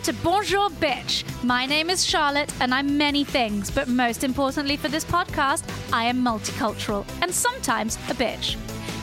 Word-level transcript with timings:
Welcome 0.00 0.16
to 0.16 0.22
Bonjour 0.22 0.70
Bitch. 0.70 1.44
My 1.44 1.66
name 1.66 1.90
is 1.90 2.06
Charlotte 2.06 2.50
and 2.62 2.72
I'm 2.72 2.96
many 2.96 3.22
things, 3.22 3.70
but 3.70 3.86
most 3.86 4.24
importantly 4.24 4.78
for 4.78 4.88
this 4.88 5.04
podcast, 5.04 5.62
I 5.92 6.04
am 6.04 6.24
multicultural 6.24 7.04
and 7.20 7.30
sometimes 7.34 7.96
a 8.08 8.14
bitch. 8.14 8.56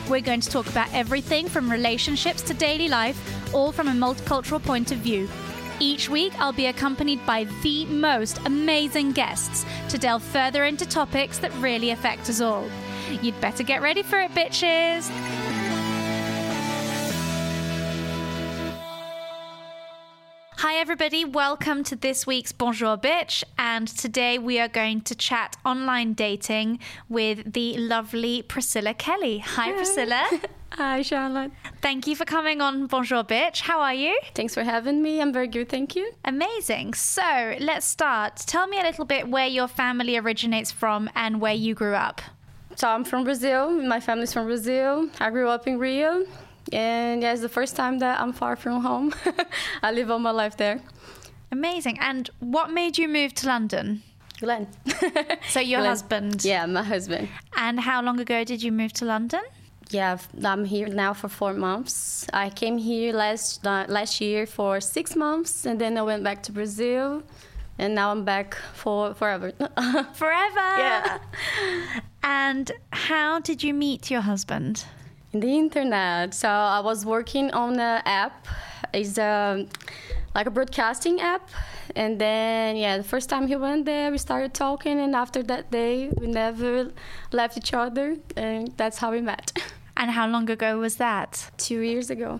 We're 0.08 0.22
going 0.22 0.40
to 0.40 0.50
talk 0.50 0.66
about 0.66 0.92
everything 0.92 1.48
from 1.48 1.70
relationships 1.70 2.42
to 2.42 2.54
daily 2.54 2.88
life, 2.88 3.16
all 3.54 3.70
from 3.70 3.86
a 3.86 3.92
multicultural 3.92 4.60
point 4.60 4.90
of 4.90 4.98
view. 4.98 5.28
Each 5.78 6.08
week, 6.08 6.32
I'll 6.40 6.52
be 6.52 6.66
accompanied 6.66 7.24
by 7.24 7.44
the 7.62 7.84
most 7.84 8.40
amazing 8.44 9.12
guests 9.12 9.64
to 9.90 9.98
delve 9.98 10.24
further 10.24 10.64
into 10.64 10.84
topics 10.84 11.38
that 11.38 11.54
really 11.58 11.90
affect 11.90 12.28
us 12.28 12.40
all. 12.40 12.68
You'd 13.22 13.40
better 13.40 13.62
get 13.62 13.82
ready 13.82 14.02
for 14.02 14.18
it, 14.18 14.32
bitches! 14.32 15.47
Hi, 20.68 20.74
everybody. 20.74 21.24
Welcome 21.24 21.82
to 21.84 21.96
this 21.96 22.26
week's 22.26 22.52
Bonjour 22.52 22.98
Bitch. 22.98 23.42
And 23.56 23.88
today 23.88 24.36
we 24.36 24.60
are 24.60 24.68
going 24.68 25.00
to 25.00 25.14
chat 25.14 25.56
online 25.64 26.12
dating 26.12 26.80
with 27.08 27.54
the 27.54 27.78
lovely 27.78 28.42
Priscilla 28.42 28.92
Kelly. 28.92 29.38
Hi, 29.38 29.72
Priscilla. 29.72 30.28
Hi, 30.72 31.00
Charlotte. 31.00 31.52
Thank 31.80 32.06
you 32.06 32.14
for 32.14 32.26
coming 32.26 32.60
on 32.60 32.86
Bonjour 32.86 33.24
Bitch. 33.24 33.62
How 33.62 33.80
are 33.80 33.94
you? 33.94 34.20
Thanks 34.34 34.52
for 34.52 34.62
having 34.62 35.02
me. 35.02 35.22
I'm 35.22 35.32
very 35.32 35.48
good, 35.48 35.70
thank 35.70 35.96
you. 35.96 36.12
Amazing. 36.26 36.92
So 36.92 37.56
let's 37.60 37.86
start. 37.86 38.36
Tell 38.36 38.66
me 38.66 38.78
a 38.78 38.82
little 38.82 39.06
bit 39.06 39.26
where 39.26 39.46
your 39.46 39.68
family 39.68 40.18
originates 40.18 40.70
from 40.70 41.08
and 41.14 41.40
where 41.40 41.54
you 41.54 41.74
grew 41.74 41.94
up. 41.94 42.20
So 42.76 42.88
I'm 42.88 43.04
from 43.04 43.24
Brazil. 43.24 43.70
My 43.70 44.00
family's 44.00 44.34
from 44.34 44.44
Brazil. 44.44 45.08
I 45.18 45.30
grew 45.30 45.48
up 45.48 45.66
in 45.66 45.78
Rio. 45.78 46.26
And 46.72 47.22
yeah, 47.22 47.32
it's 47.32 47.40
the 47.42 47.48
first 47.48 47.76
time 47.76 47.98
that 48.00 48.20
I'm 48.20 48.32
far 48.32 48.56
from 48.56 48.82
home. 48.82 49.14
I 49.82 49.92
live 49.92 50.10
all 50.10 50.18
my 50.18 50.30
life 50.30 50.56
there. 50.56 50.80
Amazing. 51.50 51.98
And 52.00 52.28
what 52.40 52.70
made 52.70 52.98
you 52.98 53.08
move 53.08 53.32
to 53.34 53.46
London? 53.46 54.02
Glenn. 54.40 54.66
So, 55.48 55.60
your 55.60 55.80
Glenn. 55.80 55.88
husband. 55.90 56.44
yeah, 56.44 56.66
my 56.66 56.82
husband. 56.82 57.28
And 57.56 57.80
how 57.80 58.02
long 58.02 58.20
ago 58.20 58.44
did 58.44 58.62
you 58.62 58.70
move 58.72 58.92
to 58.94 59.04
London? 59.04 59.40
Yeah, 59.90 60.18
I'm 60.44 60.64
here 60.66 60.86
now 60.88 61.14
for 61.14 61.28
four 61.28 61.54
months. 61.54 62.26
I 62.34 62.50
came 62.50 62.76
here 62.76 63.14
last 63.14 63.66
uh, 63.66 63.86
last 63.88 64.20
year 64.20 64.46
for 64.46 64.80
six 64.80 65.16
months, 65.16 65.64
and 65.64 65.80
then 65.80 65.96
I 65.96 66.02
went 66.02 66.22
back 66.22 66.42
to 66.42 66.52
Brazil, 66.52 67.22
and 67.78 67.94
now 67.94 68.10
I'm 68.10 68.22
back 68.24 68.54
for 68.74 69.14
forever. 69.14 69.52
Forever. 70.12 70.66
yeah. 70.78 71.18
And 72.22 72.70
how 72.92 73.40
did 73.40 73.62
you 73.62 73.72
meet 73.72 74.10
your 74.10 74.20
husband? 74.20 74.84
In 75.32 75.40
the 75.40 75.58
internet. 75.58 76.34
So 76.34 76.48
I 76.48 76.80
was 76.80 77.04
working 77.04 77.50
on 77.50 77.74
an 77.74 78.02
app. 78.06 78.46
It's 78.94 79.18
a, 79.18 79.66
like 80.34 80.46
a 80.46 80.50
broadcasting 80.50 81.20
app. 81.20 81.50
And 81.94 82.18
then, 82.18 82.76
yeah, 82.76 82.96
the 82.96 83.04
first 83.04 83.28
time 83.28 83.46
he 83.46 83.56
went 83.56 83.84
there, 83.84 84.10
we 84.10 84.18
started 84.18 84.54
talking. 84.54 84.98
And 84.98 85.14
after 85.14 85.42
that 85.44 85.70
day, 85.70 86.10
we 86.18 86.26
never 86.26 86.92
left 87.32 87.58
each 87.58 87.74
other. 87.74 88.16
And 88.36 88.72
that's 88.76 88.98
how 88.98 89.10
we 89.10 89.20
met. 89.20 89.52
And 90.00 90.12
how 90.12 90.28
long 90.28 90.48
ago 90.48 90.78
was 90.78 90.94
that? 90.96 91.50
Two 91.58 91.80
years 91.80 92.08
ago. 92.08 92.38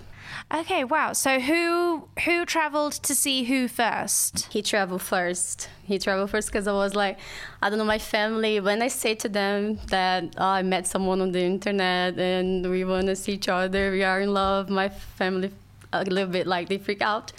Okay, 0.53 0.84
wow. 0.84 1.12
So 1.12 1.41
who 1.41 2.09
who 2.25 2.45
traveled 2.45 2.93
to 2.93 3.15
see 3.15 3.45
who 3.45 3.69
first? 3.69 4.48
He 4.51 4.62
traveled 4.62 5.03
first. 5.03 5.69
He 5.85 5.98
traveled 5.98 6.31
first 6.31 6.48
because 6.48 6.67
I 6.67 6.73
was 6.73 6.95
like, 6.95 7.19
I 7.62 7.69
don't 7.69 7.79
know, 7.79 7.85
my 7.85 7.98
family, 7.98 8.61
when 8.61 8.83
I 8.83 8.89
say 8.89 9.15
to 9.17 9.29
them 9.29 9.79
that 9.89 10.25
oh, 10.39 10.45
I 10.45 10.62
met 10.62 10.87
someone 10.87 11.20
on 11.20 11.33
the 11.33 11.43
internet 11.43 12.19
and 12.19 12.69
we 12.70 12.85
want 12.85 13.07
to 13.07 13.17
see 13.17 13.33
each 13.33 13.48
other, 13.48 13.91
we 13.91 14.03
are 14.05 14.20
in 14.20 14.33
love, 14.33 14.70
my 14.70 14.89
family 14.89 15.51
a 15.93 16.05
little 16.05 16.31
bit 16.31 16.47
like 16.47 16.69
they 16.69 16.79
freak 16.79 17.03
out. 17.03 17.33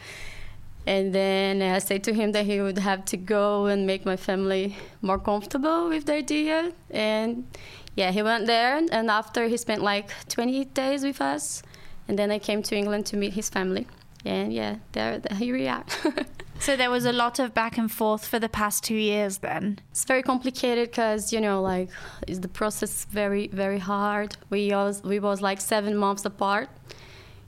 And 0.87 1.13
then 1.13 1.61
I 1.61 1.79
say 1.79 1.99
to 1.99 2.13
him 2.13 2.31
that 2.31 2.45
he 2.45 2.61
would 2.61 2.79
have 2.79 3.05
to 3.05 3.17
go 3.17 3.65
and 3.67 3.85
make 3.85 4.05
my 4.05 4.15
family 4.15 4.75
more 5.01 5.19
comfortable 5.19 5.89
with 5.89 6.05
the 6.05 6.13
idea. 6.13 6.73
And 6.89 7.45
yeah, 7.95 8.11
he 8.11 8.23
went 8.23 8.47
there. 8.47 8.81
And 8.91 9.09
after 9.11 9.47
he 9.47 9.57
spent 9.57 9.83
like 9.83 10.09
20 10.29 10.65
days 10.65 11.03
with 11.03 11.21
us. 11.21 11.61
And 12.09 12.19
then 12.19 12.31
I 12.31 12.39
came 12.39 12.61
to 12.63 12.75
England 12.75 13.05
to 13.05 13.17
meet 13.17 13.33
his 13.33 13.49
family. 13.49 13.87
And 14.25 14.51
yeah, 14.51 14.77
there, 14.91 15.19
there 15.19 15.37
here 15.37 15.55
we 15.55 15.67
are. 15.67 15.85
So 16.61 16.75
there 16.75 16.91
was 16.91 17.05
a 17.05 17.13
lot 17.13 17.39
of 17.39 17.53
back 17.53 17.77
and 17.77 17.89
forth 17.89 18.27
for 18.27 18.37
the 18.37 18.49
past 18.49 18.83
two 18.83 18.95
years 18.95 19.37
then. 19.37 19.79
it's 19.91 20.03
very 20.03 20.21
complicated 20.21 20.91
because 20.91 21.31
you 21.31 21.39
know 21.39 21.61
like 21.61 21.89
is 22.27 22.41
the 22.41 22.49
process 22.49 23.05
very 23.05 23.47
very 23.47 23.79
hard 23.79 24.35
we 24.49 24.69
was 24.71 25.01
we 25.01 25.19
was 25.19 25.41
like 25.41 25.61
seven 25.61 25.95
months 25.95 26.25
apart 26.25 26.67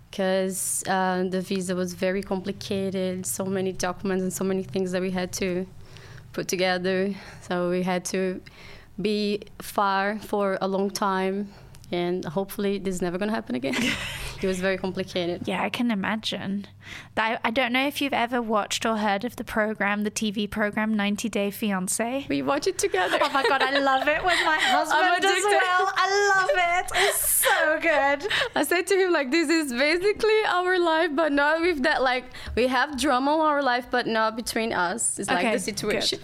because 0.10 0.82
uh, 0.88 1.26
the 1.30 1.42
visa 1.42 1.76
was 1.76 1.94
very 1.94 2.24
complicated 2.24 3.26
so 3.26 3.44
many 3.44 3.74
documents 3.74 4.24
and 4.24 4.32
so 4.32 4.46
many 4.46 4.64
things 4.64 4.94
that 4.94 5.02
we 5.02 5.12
had 5.12 5.34
to 5.34 5.68
put 6.32 6.48
together 6.48 7.14
so 7.42 7.70
we 7.70 7.84
had 7.84 8.06
to 8.06 8.40
be 9.02 9.42
far 9.60 10.20
for 10.20 10.58
a 10.62 10.68
long 10.70 10.90
time 10.90 11.50
and 11.91 12.25
hopefully 12.25 12.79
this 12.79 12.96
is 12.96 13.02
never 13.02 13.18
going 13.18 13.29
to 13.29 13.35
happen 13.35 13.56
again 13.56 13.75
it 14.41 14.47
was 14.47 14.59
very 14.59 14.78
complicated 14.78 15.47
Yeah, 15.47 15.62
I 15.62 15.69
can 15.69 15.91
imagine. 15.91 16.68
I, 17.16 17.38
I 17.44 17.52
don't 17.52 17.74
know 17.74 17.85
if 17.85 18.02
you've 18.02 18.13
ever 18.13 18.41
watched 18.41 18.85
or 18.85 18.97
heard 18.97 19.24
of 19.24 19.35
the 19.35 19.44
program, 19.44 20.03
the 20.03 20.12
TV 20.12 20.50
program 20.50 20.96
90 20.96 21.29
Day 21.29 21.52
Fiance. 21.52 22.25
we 22.29 22.41
watch 22.41 22.68
it 22.68 22.78
together 22.78 23.18
Oh 23.22 23.29
my 23.31 23.44
god, 23.44 23.62
I 23.62 23.78
love 23.79 24.07
it 24.07 24.24
with 24.24 24.40
my 24.46 24.57
husband 24.62 25.25
as 25.25 25.44
well. 25.44 25.94
I 25.96 26.07
love 26.35 26.50
it. 26.53 26.91
It's 26.96 27.28
so 27.46 27.79
good. 27.79 28.28
I 28.56 28.63
said 28.63 28.88
to 28.88 28.96
him 28.96 29.12
like 29.12 29.31
this 29.31 29.50
is 29.50 29.72
basically 29.73 30.40
our 30.47 30.79
life, 30.79 31.12
but 31.13 31.31
not 31.31 31.62
with 31.62 31.84
that 31.84 32.02
like 32.02 32.25
we 32.56 32.68
have 32.68 33.00
drama 33.00 33.35
in 33.35 33.41
our 33.41 33.62
life, 33.62 33.88
but 33.91 34.08
not 34.08 34.35
between 34.35 34.73
us. 34.73 35.19
It's 35.19 35.29
like 35.29 35.52
the 35.52 35.59
situation. 35.59 36.19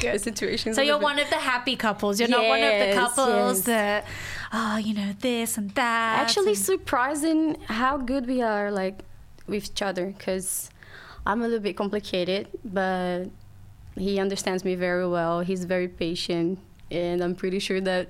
the 0.00 0.18
situation. 0.18 0.74
So 0.74 0.82
you're 0.82 0.98
one 0.98 1.18
of 1.18 1.28
the 1.30 1.36
happy 1.36 1.76
couples. 1.76 2.18
You're 2.18 2.28
not 2.28 2.46
one 2.46 2.62
of 2.62 2.88
the 2.88 2.94
couples 2.94 3.58
yes. 3.58 3.66
that, 3.66 4.06
oh, 4.52 4.76
you 4.76 4.94
know, 4.94 5.12
this 5.20 5.56
and 5.58 5.70
that. 5.70 6.20
actually 6.20 6.48
and- 6.52 6.58
surprising 6.58 7.56
how 7.66 7.96
good 7.96 8.26
we 8.26 8.42
are 8.42 8.70
like 8.70 9.00
with 9.46 9.64
each 9.70 9.82
other 9.82 10.06
because 10.16 10.70
I'm 11.26 11.40
a 11.40 11.44
little 11.44 11.60
bit 11.60 11.76
complicated, 11.76 12.48
but 12.64 13.24
he 13.96 14.18
understands 14.18 14.64
me 14.64 14.74
very 14.74 15.06
well. 15.06 15.40
He's 15.40 15.64
very 15.64 15.88
patient, 15.88 16.58
and 16.90 17.22
I'm 17.22 17.34
pretty 17.34 17.58
sure 17.58 17.80
that 17.80 18.08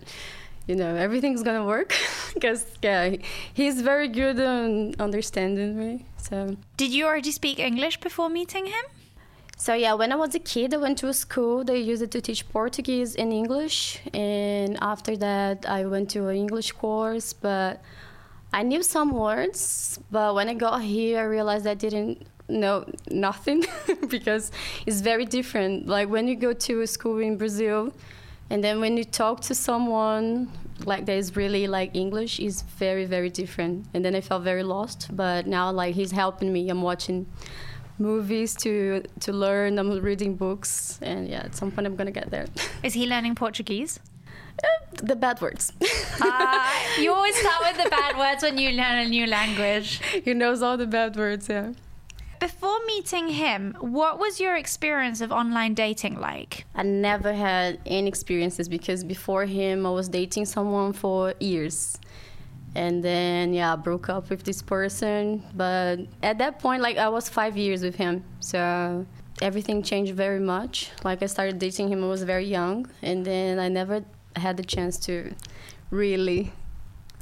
you 0.66 0.76
know 0.76 0.94
everything's 0.94 1.42
gonna 1.42 1.66
work 1.66 1.94
because 2.34 2.64
yeah, 2.82 3.16
he's 3.53 3.80
very 3.82 4.09
good 4.09 4.41
on 4.41 4.94
understanding 4.98 5.78
me. 5.78 6.06
So. 6.16 6.56
Did 6.76 6.92
you 6.92 7.04
already 7.04 7.32
speak 7.32 7.59
English 7.59 8.00
before 8.00 8.28
meeting 8.28 8.66
him? 8.66 8.84
So 9.62 9.74
yeah, 9.74 9.94
when 9.94 10.10
I 10.10 10.16
was 10.16 10.34
a 10.34 10.40
kid, 10.40 10.74
I 10.74 10.78
went 10.78 10.98
to 10.98 11.06
a 11.06 11.14
school. 11.14 11.62
They 11.62 11.78
used 11.78 12.02
it 12.02 12.10
to 12.10 12.20
teach 12.20 12.48
Portuguese 12.48 13.14
and 13.14 13.32
English, 13.32 14.00
and 14.12 14.76
after 14.82 15.16
that, 15.18 15.66
I 15.68 15.86
went 15.86 16.10
to 16.14 16.26
an 16.26 16.36
English 16.36 16.72
course. 16.72 17.32
But 17.32 17.80
I 18.52 18.64
knew 18.64 18.82
some 18.82 19.12
words, 19.12 20.00
but 20.10 20.34
when 20.34 20.48
I 20.48 20.54
got 20.54 20.82
here, 20.82 21.20
I 21.20 21.26
realized 21.36 21.68
I 21.68 21.74
didn't 21.74 22.26
know 22.48 22.86
nothing 23.08 23.64
because 24.08 24.50
it's 24.84 25.00
very 25.00 25.26
different. 25.26 25.86
Like 25.86 26.08
when 26.08 26.26
you 26.26 26.34
go 26.34 26.52
to 26.52 26.80
a 26.80 26.86
school 26.88 27.20
in 27.20 27.36
Brazil, 27.36 27.94
and 28.50 28.64
then 28.64 28.80
when 28.80 28.96
you 28.96 29.04
talk 29.04 29.42
to 29.42 29.54
someone 29.54 30.50
like 30.84 31.06
that 31.06 31.16
is 31.16 31.36
really 31.36 31.68
like 31.68 31.94
English 31.94 32.40
is 32.40 32.62
very 32.62 33.04
very 33.04 33.30
different. 33.30 33.86
And 33.94 34.04
then 34.04 34.16
I 34.16 34.22
felt 34.22 34.42
very 34.42 34.64
lost. 34.64 35.14
But 35.14 35.46
now 35.46 35.70
like 35.70 35.94
he's 35.94 36.10
helping 36.10 36.52
me. 36.52 36.68
I'm 36.68 36.82
watching 36.82 37.26
movies 38.02 38.54
to 38.56 39.02
to 39.20 39.32
learn. 39.32 39.78
I'm 39.78 39.90
reading 40.00 40.34
books, 40.36 40.98
and 41.02 41.28
yeah, 41.28 41.44
at 41.44 41.54
some 41.54 41.70
point 41.70 41.86
I'm 41.86 41.96
gonna 41.96 42.18
get 42.20 42.30
there. 42.30 42.46
Is 42.82 42.94
he 42.94 43.06
learning 43.06 43.34
Portuguese? 43.36 44.00
the 45.03 45.16
bad 45.16 45.41
words. 45.41 45.72
Uh, 46.21 46.71
you 47.00 47.12
always 47.12 47.34
start 47.36 47.62
with 47.62 47.82
the 47.82 47.91
bad 47.91 48.16
words 48.18 48.42
when 48.42 48.59
you 48.59 48.71
learn 48.71 48.98
a 48.98 49.09
new 49.09 49.27
language. 49.27 50.00
he 50.24 50.34
knows 50.34 50.62
all 50.62 50.77
the 50.77 50.86
bad 50.86 51.16
words. 51.16 51.48
Yeah. 51.48 51.72
Before 52.38 52.78
meeting 52.86 53.28
him, 53.28 53.77
what 53.80 54.18
was 54.18 54.41
your 54.41 54.56
experience 54.56 55.21
of 55.21 55.30
online 55.30 55.74
dating 55.74 56.18
like? 56.18 56.66
I 56.74 56.82
never 56.82 57.32
had 57.32 57.78
any 57.86 58.09
experiences 58.09 58.68
because 58.68 59.04
before 59.04 59.47
him, 59.47 59.86
I 59.86 59.91
was 59.91 60.09
dating 60.09 60.47
someone 60.47 60.92
for 60.92 61.34
years. 61.38 61.98
And 62.74 63.04
then, 63.04 63.53
yeah, 63.53 63.74
I 63.74 63.77
broke 63.77 64.09
up 64.09 64.30
with 64.30 64.45
this 64.45 64.63
person. 64.63 65.42
But 65.54 66.01
at 66.22 66.39
that 66.39 66.59
point, 66.59 66.83
like, 66.83 66.97
I 66.97 67.09
was 67.09 67.28
five 67.28 67.57
years 67.57 67.83
with 67.83 67.97
him. 67.97 68.24
So 68.41 69.07
everything 69.41 69.83
changed 69.83 70.15
very 70.15 70.41
much. 70.41 70.91
Like, 71.04 71.22
I 71.22 71.27
started 71.27 71.59
dating 71.59 71.89
him, 71.89 72.03
I 72.03 72.09
was 72.09 72.22
very 72.22 72.47
young. 72.47 72.89
And 73.03 73.24
then 73.24 73.59
I 73.59 73.69
never 73.69 74.04
had 74.36 74.57
the 74.57 74.65
chance 74.65 74.98
to 75.01 75.34
really 75.91 76.53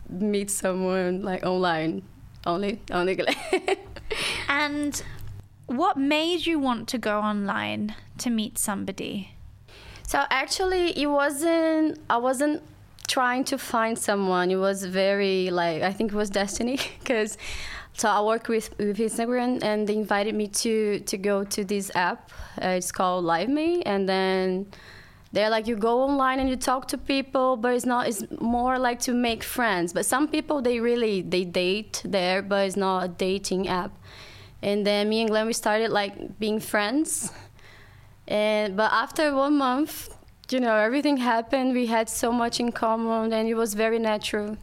meet 0.09 0.51
someone, 0.51 1.23
like, 1.23 1.45
online. 1.45 2.03
Only, 2.47 2.81
only 2.91 3.19
And 4.49 5.03
what 5.67 5.97
made 5.97 6.47
you 6.47 6.59
want 6.59 6.89
to 6.89 6.99
go 6.99 7.21
online 7.21 7.95
to 8.19 8.31
meet 8.31 8.59
somebody? 8.59 9.37
So 10.07 10.25
actually, 10.29 10.91
it 11.01 11.07
wasn't. 11.07 12.01
I 12.11 12.17
wasn't 12.17 12.63
trying 13.11 13.45
to 13.45 13.59
find 13.59 13.99
someone. 13.99 14.51
It 14.51 14.57
was 14.69 14.85
very 14.85 15.51
like 15.51 15.83
I 15.83 15.93
think 15.93 16.13
it 16.13 16.17
was 16.17 16.31
destiny 16.31 16.79
because 17.01 17.37
So 18.01 18.09
I 18.09 18.23
work 18.23 18.49
with 18.49 18.71
with 18.79 18.99
Instagram, 18.99 19.63
and 19.63 19.87
they 19.87 19.97
invited 19.97 20.35
me 20.35 20.47
to 20.63 21.01
to 21.01 21.17
go 21.19 21.45
to 21.45 21.65
this 21.65 21.91
app. 21.95 22.31
Uh, 22.63 22.79
it's 22.79 22.93
called 22.93 23.25
Live 23.25 23.51
Me, 23.51 23.83
and 23.83 24.09
then 24.09 24.67
they're 25.33 25.51
like 25.51 25.67
you 25.67 25.77
go 25.77 26.03
online 26.09 26.39
and 26.41 26.49
you 26.49 26.57
talk 26.57 26.89
to 26.89 26.99
people, 26.99 27.57
but 27.57 27.75
it's 27.75 27.85
not. 27.85 28.09
It's 28.09 28.25
more 28.41 28.79
like 28.79 29.01
to 29.01 29.13
make 29.13 29.43
friends. 29.43 29.93
But 29.93 30.07
some 30.07 30.29
people 30.29 30.63
they 30.63 30.81
really 30.81 31.23
they 31.23 31.45
date 31.45 32.03
there, 32.05 32.43
but 32.43 32.67
it's 32.67 32.77
not 32.77 33.05
a 33.05 33.09
dating 33.09 33.69
app. 33.69 33.93
And 34.63 34.87
then 34.87 35.09
me 35.09 35.21
and 35.21 35.31
Glenn 35.31 35.47
we 35.47 35.53
started 35.53 35.91
like 35.91 36.39
being 36.39 36.61
friends, 36.61 37.33
and 38.29 38.77
but 38.77 38.91
after 38.93 39.35
one 39.35 39.57
month, 39.59 40.09
you 40.53 40.61
know 40.61 40.77
everything 40.77 41.17
happened. 41.17 41.73
We 41.75 41.87
had 41.87 42.09
so 42.09 42.33
much 42.33 42.61
in 42.61 42.73
common, 42.73 43.33
and 43.33 43.49
it 43.49 43.55
was 43.55 43.75
very 43.75 43.99
natural. 43.99 44.57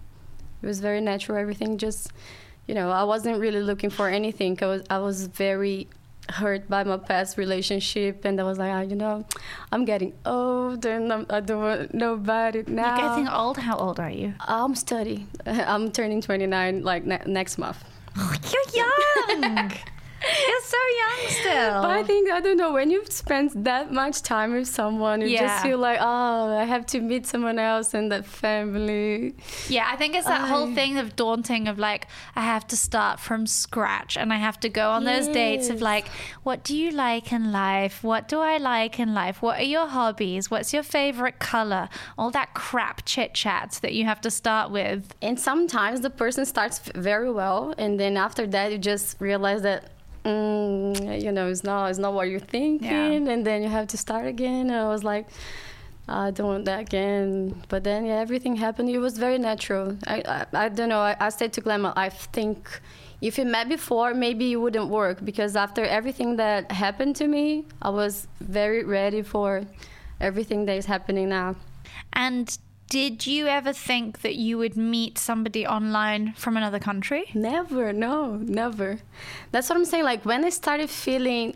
It 0.61 0.65
was 0.65 0.79
very 0.79 1.01
natural. 1.01 1.37
Everything 1.37 1.77
just 1.77 2.11
you 2.67 2.75
know, 2.75 2.91
I 2.91 3.03
wasn't 3.03 3.39
really 3.39 3.61
looking 3.61 3.89
for 3.89 4.09
anything. 4.09 4.57
I 4.61 4.65
was 4.65 4.81
I 4.89 4.99
was 4.99 5.27
very 5.27 5.87
hurt 6.29 6.67
by 6.67 6.83
my 6.83 6.97
past 6.97 7.37
relationship, 7.37 8.25
and 8.25 8.39
I 8.39 8.43
was 8.43 8.57
like, 8.57 8.71
oh, 8.73 8.81
you 8.81 8.95
know, 8.95 9.25
I'm 9.71 9.85
getting 9.85 10.13
old, 10.25 10.85
and 10.85 11.11
I'm, 11.11 11.25
I 11.29 11.39
do 11.39 11.55
not 11.55 11.61
want 11.61 11.93
nobody 11.93 12.63
now. 12.67 12.97
You're 12.97 13.09
getting 13.09 13.27
old. 13.29 13.57
How 13.57 13.77
old 13.77 13.99
are 13.99 14.09
you? 14.09 14.33
I'm 14.41 14.75
studying. 14.75 15.27
I'm 15.45 15.91
turning 15.91 16.21
29 16.21 16.83
like 16.83 17.05
ne- 17.05 17.23
next 17.25 17.57
month. 17.57 17.83
You're 18.17 18.85
young. 18.85 19.71
You're 20.47 20.61
so 20.63 20.77
young 21.01 21.29
still. 21.29 21.81
But 21.83 21.85
I 21.97 22.03
think 22.03 22.29
I 22.31 22.39
don't 22.39 22.57
know 22.57 22.71
when 22.73 22.89
you've 22.91 23.11
spent 23.11 23.63
that 23.63 23.91
much 23.91 24.21
time 24.21 24.53
with 24.53 24.67
someone, 24.67 25.21
you 25.21 25.27
Yeah. 25.27 25.41
just 25.47 25.63
feel 25.65 25.79
like, 25.79 25.99
oh, 26.01 26.57
I 26.63 26.65
have 26.65 26.85
to 26.93 27.01
meet 27.01 27.25
someone 27.27 27.59
else 27.59 27.93
and 27.93 28.11
that 28.11 28.25
family. 28.25 29.35
Yeah, 29.69 29.87
I 29.91 29.95
think 29.95 30.15
it's 30.15 30.27
that 30.27 30.47
whole 30.47 30.63
um, 30.63 30.75
thing 30.75 30.97
of 30.97 31.15
daunting 31.15 31.67
of 31.67 31.77
like 31.79 32.07
I 32.35 32.41
have 32.41 32.65
to 32.67 32.77
start 32.77 33.19
from 33.19 33.47
scratch 33.47 34.17
and 34.17 34.31
I 34.31 34.37
have 34.37 34.59
to 34.61 34.69
go 34.69 34.91
on 34.91 35.03
those 35.03 35.27
dates 35.27 35.69
of 35.69 35.81
like 35.81 36.07
what 36.43 36.63
do 36.63 36.75
you 36.77 36.91
like 36.91 37.31
in 37.31 37.51
life? 37.51 38.03
What 38.03 38.27
do 38.27 38.39
I 38.39 38.57
like 38.57 38.99
in 38.99 39.13
life? 39.13 39.41
What 39.41 39.59
are 39.59 39.69
your 39.77 39.87
hobbies? 39.87 40.49
What's 40.51 40.73
your 40.73 40.83
favorite 40.83 41.39
color? 41.39 41.89
All 42.17 42.31
that 42.31 42.53
crap 42.53 43.05
chit 43.05 43.33
chat 43.33 43.79
that 43.81 43.93
you 43.93 44.05
have 44.05 44.21
to 44.21 44.31
start 44.31 44.71
with. 44.71 45.13
And 45.21 45.39
sometimes 45.39 46.01
the 46.01 46.09
person 46.09 46.45
starts 46.45 46.79
very 46.95 47.31
well, 47.31 47.73
and 47.77 47.99
then 47.99 48.17
after 48.17 48.45
that, 48.47 48.71
you 48.71 48.77
just 48.77 49.19
realize 49.19 49.61
that. 49.63 49.91
Mm, 50.27 51.21
you 51.23 51.31
know, 51.31 51.47
it's 51.47 51.63
not 51.63 51.89
it's 51.89 51.99
not 51.99 52.13
what 52.13 52.27
you're 52.29 52.39
thinking, 52.57 53.27
and 53.29 53.45
then 53.45 53.63
you 53.63 53.69
have 53.69 53.87
to 53.87 53.97
start 53.97 54.27
again. 54.27 54.69
And 54.69 54.79
I 54.79 54.89
was 54.89 55.03
like, 55.03 55.27
I 56.07 56.31
don't 56.31 56.47
want 56.47 56.65
that 56.65 56.79
again. 56.81 57.61
But 57.69 57.83
then, 57.83 58.05
yeah, 58.05 58.15
everything 58.15 58.55
happened. 58.55 58.89
It 58.89 58.99
was 58.99 59.17
very 59.17 59.37
natural. 59.37 59.97
I 60.05 60.17
I, 60.35 60.65
I 60.65 60.69
don't 60.69 60.89
know. 60.89 60.99
I, 60.99 61.15
I 61.19 61.29
said 61.29 61.53
to 61.53 61.61
Glenn, 61.61 61.85
I 61.85 62.09
think 62.09 62.81
if 63.21 63.37
you 63.37 63.45
met 63.45 63.69
before, 63.69 64.13
maybe 64.13 64.51
it 64.51 64.57
wouldn't 64.57 64.89
work 64.89 65.23
because 65.23 65.55
after 65.55 65.83
everything 65.83 66.35
that 66.37 66.71
happened 66.71 67.15
to 67.17 67.27
me, 67.27 67.65
I 67.81 67.89
was 67.89 68.27
very 68.41 68.83
ready 68.83 69.21
for 69.21 69.63
everything 70.19 70.65
that 70.65 70.77
is 70.77 70.85
happening 70.85 71.29
now. 71.29 71.55
And 72.13 72.57
did 72.89 73.27
you 73.27 73.47
ever 73.47 73.73
think 73.73 74.21
that 74.21 74.35
you 74.35 74.57
would 74.57 74.77
meet 74.77 75.17
somebody 75.17 75.67
online 75.67 76.33
from 76.33 76.55
another 76.55 76.79
country? 76.79 77.25
Never, 77.33 77.91
no, 77.91 78.37
never. 78.37 78.99
That's 79.51 79.69
what 79.69 79.77
I'm 79.77 79.85
saying. 79.85 80.05
Like 80.05 80.23
when 80.25 80.45
I 80.45 80.49
started 80.49 80.89
feeling, 80.89 81.55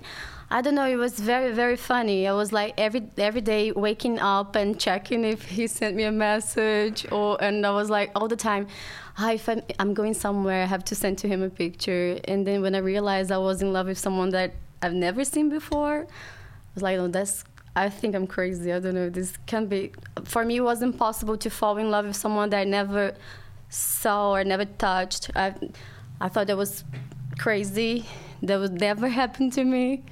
I 0.49 0.61
don't 0.61 0.75
know, 0.75 0.85
it 0.85 0.97
was 0.97 1.17
very, 1.19 1.53
very 1.53 1.77
funny. 1.77 2.27
I 2.27 2.33
was 2.33 2.51
like 2.51 2.73
every 2.77 3.03
every 3.17 3.39
day 3.39 3.71
waking 3.71 4.19
up 4.19 4.57
and 4.57 4.77
checking 4.77 5.23
if 5.23 5.43
he 5.45 5.67
sent 5.67 5.95
me 5.95 6.03
a 6.03 6.11
message, 6.11 7.09
or 7.11 7.41
and 7.41 7.65
I 7.65 7.71
was 7.71 7.89
like 7.89 8.11
all 8.13 8.27
the 8.27 8.35
time, 8.35 8.67
hi, 9.15 9.33
if 9.33 9.47
I'm, 9.47 9.61
I'm 9.79 9.93
going 9.93 10.13
somewhere, 10.13 10.63
I 10.63 10.65
have 10.65 10.83
to 10.85 10.95
send 10.95 11.17
to 11.19 11.29
him 11.29 11.41
a 11.41 11.49
picture. 11.49 12.19
And 12.25 12.45
then 12.45 12.61
when 12.61 12.75
I 12.75 12.79
realized 12.79 13.31
I 13.31 13.37
was 13.37 13.61
in 13.61 13.71
love 13.71 13.87
with 13.87 13.97
someone 13.97 14.31
that 14.31 14.53
I've 14.81 14.93
never 14.93 15.23
seen 15.23 15.47
before, 15.47 16.01
I 16.01 16.73
was 16.75 16.83
like, 16.83 16.97
oh, 16.97 17.07
that's. 17.07 17.45
I 17.75 17.89
think 17.89 18.15
I'm 18.15 18.27
crazy. 18.27 18.71
I 18.73 18.79
don't 18.79 18.95
know. 18.95 19.09
This 19.09 19.37
can 19.45 19.67
be. 19.67 19.93
For 20.25 20.43
me, 20.43 20.57
it 20.57 20.61
was 20.61 20.81
impossible 20.81 21.37
to 21.37 21.49
fall 21.49 21.77
in 21.77 21.89
love 21.89 22.05
with 22.05 22.17
someone 22.17 22.49
that 22.49 22.59
I 22.59 22.63
never 22.65 23.15
saw 23.69 24.33
or 24.35 24.43
never 24.43 24.65
touched. 24.65 25.31
I, 25.35 25.53
I 26.19 26.27
thought 26.27 26.47
that 26.47 26.57
was 26.57 26.83
crazy. 27.39 28.05
That 28.43 28.59
would 28.59 28.79
never 28.79 29.07
happen 29.21 29.49
to 29.51 29.63
me, 29.63 30.03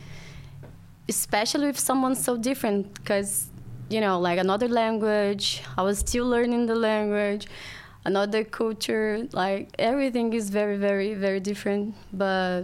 especially 1.09 1.67
with 1.67 1.79
someone 1.79 2.15
so 2.15 2.38
different. 2.38 2.94
Because, 2.94 3.50
you 3.89 4.00
know, 4.00 4.19
like 4.19 4.39
another 4.39 4.69
language, 4.69 5.62
I 5.77 5.81
was 5.81 6.00
still 6.00 6.27
learning 6.27 6.67
the 6.67 6.75
language, 6.75 7.47
another 8.05 8.45
culture. 8.45 9.27
Like 9.33 9.69
everything 9.77 10.31
is 10.31 10.50
very, 10.50 10.77
very, 10.77 11.13
very 11.13 11.41
different. 11.41 11.95
But 12.13 12.63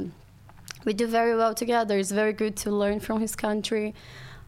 we 0.85 0.93
do 0.93 1.05
very 1.05 1.35
well 1.35 1.53
together. 1.53 1.97
It's 1.97 2.11
very 2.11 2.31
good 2.31 2.55
to 2.57 2.71
learn 2.71 3.01
from 3.01 3.19
his 3.19 3.35
country. 3.35 3.93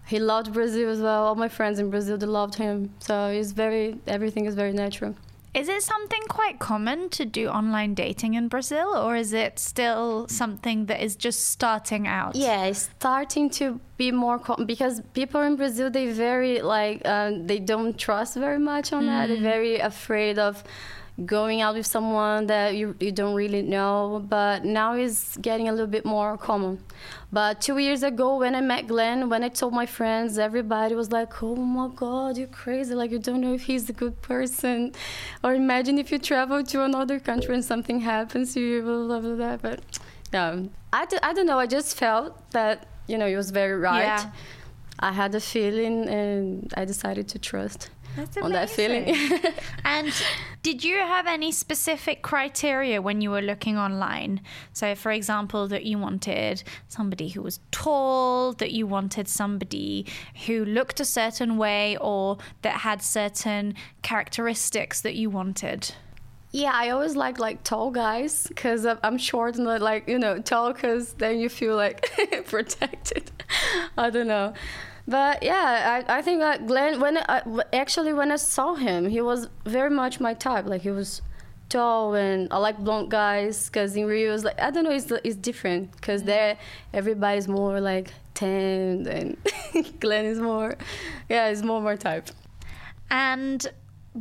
He 0.08 0.20
loved 0.20 0.54
Brazil 0.54 0.90
as 0.90 1.00
well. 1.00 1.26
All 1.26 1.36
my 1.36 1.50
friends 1.50 1.80
in 1.80 1.90
Brazil, 1.90 2.18
they 2.18 2.26
loved 2.26 2.56
him. 2.56 2.94
So 3.00 3.28
it's 3.28 3.52
very, 3.52 4.00
everything 4.08 4.46
is 4.46 4.56
very 4.56 4.72
natural. 4.72 5.16
Is 5.54 5.70
it 5.70 5.82
something 5.82 6.22
quite 6.30 6.60
common 6.60 7.10
to 7.10 7.26
do 7.26 7.48
online 7.48 7.96
dating 7.96 8.36
in 8.36 8.48
Brazil, 8.48 8.96
or 8.96 9.16
is 9.16 9.34
it 9.34 9.58
still 9.58 10.28
something 10.28 10.86
that 10.86 11.02
is 11.04 11.16
just 11.16 11.48
starting 11.48 12.08
out? 12.08 12.36
Yeah, 12.36 12.66
it's 12.66 12.92
starting 13.00 13.50
to 13.52 13.80
be 13.98 14.12
more 14.12 14.38
common 14.38 14.68
because 14.68 15.02
people 15.14 15.42
in 15.42 15.56
Brazil 15.56 15.90
they 15.90 16.12
very 16.12 16.62
like 16.62 17.02
um, 17.08 17.48
they 17.48 17.58
don't 17.58 17.98
trust 17.98 18.36
very 18.36 18.60
much 18.60 18.94
on 18.94 19.08
that. 19.08 19.30
They're 19.30 19.42
very 19.42 19.80
afraid 19.80 20.38
of 20.38 20.64
going 21.26 21.62
out 21.62 21.76
with 21.76 21.86
someone 21.86 22.48
that 22.48 22.76
you, 22.76 22.96
you 23.00 23.12
don't 23.12 23.34
really 23.34 23.62
know. 23.62 24.24
But 24.28 24.66
now 24.66 24.94
it's 24.94 25.38
getting 25.38 25.68
a 25.68 25.72
little 25.72 25.88
bit 25.88 26.06
more 26.06 26.38
common. 26.38 26.84
But 27.32 27.62
two 27.62 27.78
years 27.78 28.04
ago, 28.04 28.38
when 28.38 28.56
I 28.56 28.62
met 28.62 28.88
Glenn, 28.88 29.30
when 29.30 29.44
I 29.44 29.50
told 29.50 29.74
my 29.74 29.86
friends, 29.86 30.38
everybody 30.38 30.96
was 30.96 31.12
like, 31.12 31.42
"Oh 31.44 31.56
my 31.56 31.90
God, 31.96 32.38
you're 32.38 32.48
crazy! 32.48 32.94
Like 32.94 33.12
you 33.12 33.20
don't 33.20 33.42
know 33.42 33.54
if 33.54 33.64
he's 33.64 33.90
a 33.90 33.94
good 33.94 34.22
person." 34.22 34.94
Or 35.44 35.54
imagine 35.54 35.98
if 35.98 36.12
you 36.12 36.20
travel 36.20 36.64
to 36.64 36.84
another 36.84 37.20
country 37.20 37.54
and 37.56 37.66
something 37.66 38.00
happens 38.02 38.54
to 38.54 38.62
you, 38.62 38.82
blah 38.82 39.20
blah 39.20 39.36
blah. 39.36 39.58
But 39.58 39.82
yeah, 40.32 40.64
I, 40.94 41.06
d- 41.06 41.20
I 41.24 41.34
don't 41.34 41.46
know. 41.46 41.60
I 41.60 41.68
just 41.68 41.98
felt 41.98 42.52
that 42.52 42.88
you 43.08 43.18
know 43.18 43.26
it 43.26 43.36
was 43.36 43.52
very 43.52 43.78
right. 43.78 44.04
Yeah. 44.04 44.32
I 45.00 45.12
had 45.12 45.36
a 45.36 45.40
feeling, 45.40 46.08
and 46.08 46.74
I 46.76 46.86
decided 46.86 47.28
to 47.30 47.40
trust 47.40 47.90
That's 48.16 48.38
on 48.38 48.52
that 48.52 48.70
feeling. 48.70 49.16
and 49.86 50.12
did 50.64 50.84
you 50.84 50.98
have 50.98 51.28
any 51.28 51.52
specific 51.52 52.24
criteria 52.24 53.02
when 53.02 53.22
you 53.22 53.30
were 53.30 53.42
looking 53.42 53.78
online? 53.78 54.42
So, 54.74 54.96
for 54.96 55.12
example, 55.12 55.68
that 55.68 55.86
you 55.86 56.00
wanted 56.00 56.64
somebody 56.88 57.30
who 57.30 57.42
was 57.42 57.60
tall, 57.72 58.54
that 58.54 58.72
you 58.72 58.88
wanted 58.88 59.28
somebody 59.28 60.06
who 60.46 60.66
looked 60.66 61.00
a 61.00 61.06
certain 61.06 61.58
way, 61.58 61.96
or 61.98 62.38
that 62.64 62.82
had 62.82 63.02
certain 63.02 63.76
characteristics 64.02 65.02
that 65.02 65.16
you 65.16 65.30
wanted? 65.30 65.94
Yeah, 66.58 66.72
I 66.74 66.90
always 66.90 67.16
like 67.16 67.38
like 67.38 67.64
tall 67.64 67.92
guys 67.92 68.48
because 68.48 68.88
I'm 69.04 69.20
short 69.20 69.58
and 69.58 69.66
like 69.66 70.08
you 70.10 70.18
know 70.18 70.40
tall 70.40 70.74
because 70.74 71.14
then 71.14 71.40
you 71.40 71.50
feel 71.50 71.76
like 71.76 72.10
protected. 72.48 73.32
I 73.98 74.10
don't 74.10 74.26
know, 74.26 74.56
but 75.08 75.44
yeah, 75.44 76.04
I, 76.08 76.18
I 76.18 76.22
think 76.24 76.40
that 76.40 76.66
Glenn 76.66 77.00
when 77.00 77.18
uh, 77.18 77.42
I, 77.46 77.76
actually 77.78 78.12
when 78.12 78.32
I 78.32 78.38
saw 78.38 78.74
him, 78.74 79.08
he 79.08 79.22
was 79.22 79.50
very 79.66 79.92
much 79.92 80.20
my 80.20 80.34
type. 80.34 80.66
Like 80.66 80.82
he 80.82 80.90
was 80.90 81.22
tall 81.70 82.16
and 82.16 82.52
I 82.52 82.58
like 82.58 82.80
blonde 82.80 83.12
guys 83.12 83.68
because 83.68 83.96
in 83.96 84.08
Rio 84.08 84.34
it's 84.34 84.44
like 84.44 84.60
I 84.60 84.72
don't 84.72 84.86
know 84.86 84.90
it's 85.00 85.12
it's 85.12 85.36
different 85.36 85.92
because 85.92 86.22
mm-hmm. 86.22 86.30
there 86.30 86.58
everybody's 86.92 87.48
more 87.48 87.80
like 87.80 88.14
tanned 88.34 89.06
and 89.06 89.38
Glenn 90.00 90.26
is 90.26 90.40
more 90.40 90.76
yeah 91.30 91.50
it's 91.50 91.62
more 91.62 91.82
my 91.82 91.98
type. 91.98 92.30
And 93.12 93.64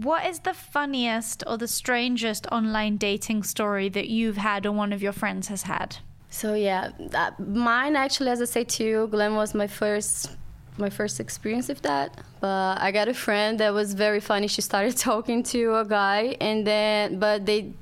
what 0.03 0.27
is 0.27 0.41
the 0.41 0.53
funniest 0.53 1.43
or 1.47 1.57
the 1.57 1.69
strangest 1.69 2.47
online 2.53 2.99
dating 2.99 3.43
story 3.45 3.89
that 3.89 4.09
you've 4.09 4.37
had 4.37 4.67
or 4.67 4.73
one 4.73 4.93
of 4.93 5.03
your 5.03 5.13
friends 5.13 5.49
has 5.49 5.63
had? 5.63 5.97
So 6.29 6.53
yeah, 6.53 6.91
that, 6.99 7.41
mine 7.41 7.97
actually, 7.97 8.29
as 8.29 8.43
I 8.43 8.45
say 8.45 8.65
to 8.65 8.85
you, 8.85 9.07
Glenn 9.07 9.35
was 9.37 9.55
my 9.55 9.67
first 9.67 10.37
my 10.79 10.91
first 10.91 11.19
experience 11.21 11.69
with 11.69 11.81
that. 11.81 12.21
But 12.41 12.79
I 12.79 12.93
got 12.93 13.09
a 13.09 13.15
friend 13.15 13.59
that 13.61 13.73
was 13.73 13.95
very 13.95 14.21
funny. 14.21 14.47
She 14.47 14.61
started 14.61 14.97
talking 15.11 15.43
to 15.45 15.77
a 15.77 15.85
guy, 15.87 16.37
and 16.43 16.67
then 16.67 17.19
but 17.19 17.47
they 17.47 17.73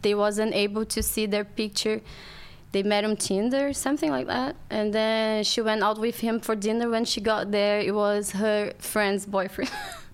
they 0.00 0.14
wasn't 0.14 0.54
able 0.54 0.86
to 0.86 1.02
see 1.02 1.26
their 1.26 1.44
picture. 1.44 2.00
They 2.72 2.82
met 2.82 3.04
on 3.04 3.16
Tinder, 3.16 3.74
something 3.74 4.10
like 4.10 4.26
that, 4.26 4.56
and 4.70 4.94
then 4.94 5.44
she 5.44 5.60
went 5.60 5.82
out 5.82 5.98
with 5.98 6.20
him 6.20 6.40
for 6.40 6.54
dinner. 6.54 6.88
When 6.88 7.04
she 7.04 7.20
got 7.20 7.50
there, 7.50 7.80
it 7.80 7.94
was 7.94 8.32
her 8.32 8.72
friend's 8.78 9.26
boyfriend. 9.26 9.70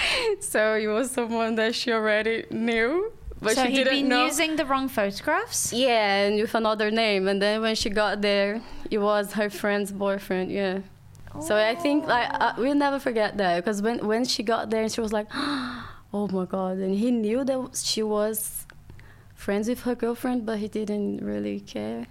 so 0.40 0.74
it 0.74 0.86
was 0.86 1.10
someone 1.10 1.54
that 1.56 1.74
she 1.74 1.92
already 1.92 2.44
knew, 2.50 3.12
but 3.40 3.54
so 3.54 3.64
she 3.64 3.70
he'd 3.70 3.76
didn't 3.84 3.92
been 3.94 4.08
know. 4.08 4.24
using 4.26 4.56
the 4.56 4.64
wrong 4.64 4.88
photographs? 4.88 5.72
Yeah, 5.72 6.24
and 6.24 6.40
with 6.40 6.54
another 6.54 6.90
name. 6.90 7.28
And 7.28 7.40
then 7.40 7.60
when 7.60 7.74
she 7.74 7.90
got 7.90 8.20
there, 8.20 8.60
it 8.90 8.98
was 8.98 9.32
her 9.32 9.50
friend's 9.50 9.92
boyfriend. 9.92 10.50
Yeah. 10.50 10.80
So 11.40 11.56
I 11.56 11.74
think 11.74 12.06
like 12.06 12.28
uh, 12.32 12.54
we'll 12.58 12.74
never 12.74 12.98
forget 12.98 13.36
that 13.36 13.56
because 13.64 13.80
when 13.82 14.06
when 14.06 14.24
she 14.24 14.42
got 14.42 14.70
there, 14.70 14.82
and 14.82 14.90
she 14.92 15.00
was 15.00 15.12
like, 15.12 15.28
"Oh 15.34 16.28
my 16.32 16.46
god!" 16.46 16.78
And 16.78 16.94
he 16.96 17.10
knew 17.10 17.44
that 17.44 17.76
she 17.76 18.02
was 18.02 18.66
friends 19.34 19.68
with 19.68 19.82
her 19.82 19.94
girlfriend, 19.94 20.46
but 20.46 20.58
he 20.58 20.66
didn't 20.68 21.18
really 21.24 21.60
care. 21.60 22.06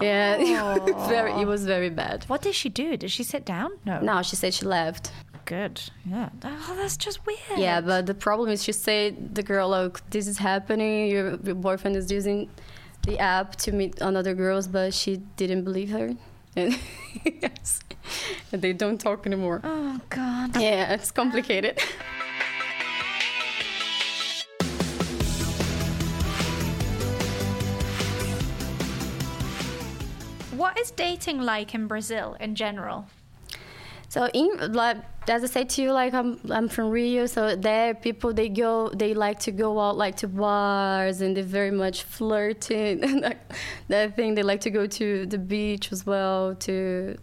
Yeah, 0.00 0.36
it 0.36 0.82
was 0.94 1.08
very, 1.14 1.32
it 1.32 1.46
was 1.46 1.64
very 1.64 1.90
bad. 1.90 2.24
What 2.24 2.42
did 2.42 2.54
she 2.54 2.68
do? 2.68 2.96
Did 2.96 3.10
she 3.10 3.22
sit 3.22 3.44
down? 3.44 3.70
No. 3.84 4.00
No, 4.00 4.22
she 4.22 4.36
said 4.36 4.54
she 4.54 4.64
left. 4.64 5.12
Good. 5.48 5.80
Yeah. 6.04 6.28
Oh, 6.44 6.74
that's 6.76 6.98
just 6.98 7.24
weird. 7.24 7.38
Yeah, 7.56 7.80
but 7.80 8.04
the 8.04 8.12
problem 8.12 8.50
is 8.50 8.62
she 8.62 8.72
said 8.72 9.34
the 9.34 9.42
girl, 9.42 9.70
look, 9.70 10.02
this 10.10 10.28
is 10.28 10.36
happening. 10.36 11.10
Your, 11.10 11.36
your 11.36 11.54
boyfriend 11.54 11.96
is 11.96 12.12
using 12.12 12.50
the 13.06 13.18
app 13.18 13.56
to 13.64 13.72
meet 13.72 13.98
another 14.02 14.34
girls, 14.34 14.68
but 14.68 14.92
she 14.92 15.22
didn't 15.36 15.64
believe 15.64 15.88
her. 15.88 16.14
And 16.54 16.78
yes, 17.24 17.80
and 18.52 18.60
they 18.60 18.74
don't 18.74 18.98
talk 18.98 19.26
anymore. 19.26 19.62
Oh 19.64 19.98
God. 20.10 20.60
Yeah, 20.60 20.92
it's 20.92 21.10
complicated. 21.10 21.78
Um, 21.78 21.86
what 30.58 30.78
is 30.78 30.90
dating 30.90 31.40
like 31.40 31.74
in 31.74 31.86
Brazil 31.86 32.36
in 32.38 32.54
general? 32.54 33.06
So 34.08 34.26
in 34.32 34.72
like 34.72 34.96
as 35.28 35.44
I 35.44 35.46
said 35.46 35.68
to 35.70 35.82
you, 35.82 35.92
like 35.92 36.14
I'm 36.14 36.40
I'm 36.50 36.68
from 36.68 36.88
Rio, 36.88 37.26
so 37.26 37.54
there 37.54 37.94
people 37.94 38.32
they 38.32 38.48
go 38.48 38.88
they 38.88 39.12
like 39.12 39.38
to 39.40 39.52
go 39.52 39.78
out 39.78 39.96
like 39.96 40.16
to 40.16 40.28
bars 40.28 41.20
and 41.20 41.36
they're 41.36 41.44
very 41.44 41.70
much 41.70 42.04
flirting 42.04 43.04
and 43.04 43.22
that, 43.22 43.52
that 43.88 44.16
thing 44.16 44.34
they 44.34 44.42
like 44.42 44.62
to 44.62 44.70
go 44.70 44.86
to 44.86 45.26
the 45.26 45.38
beach 45.38 45.92
as 45.92 46.06
well 46.06 46.54
to 46.56 47.18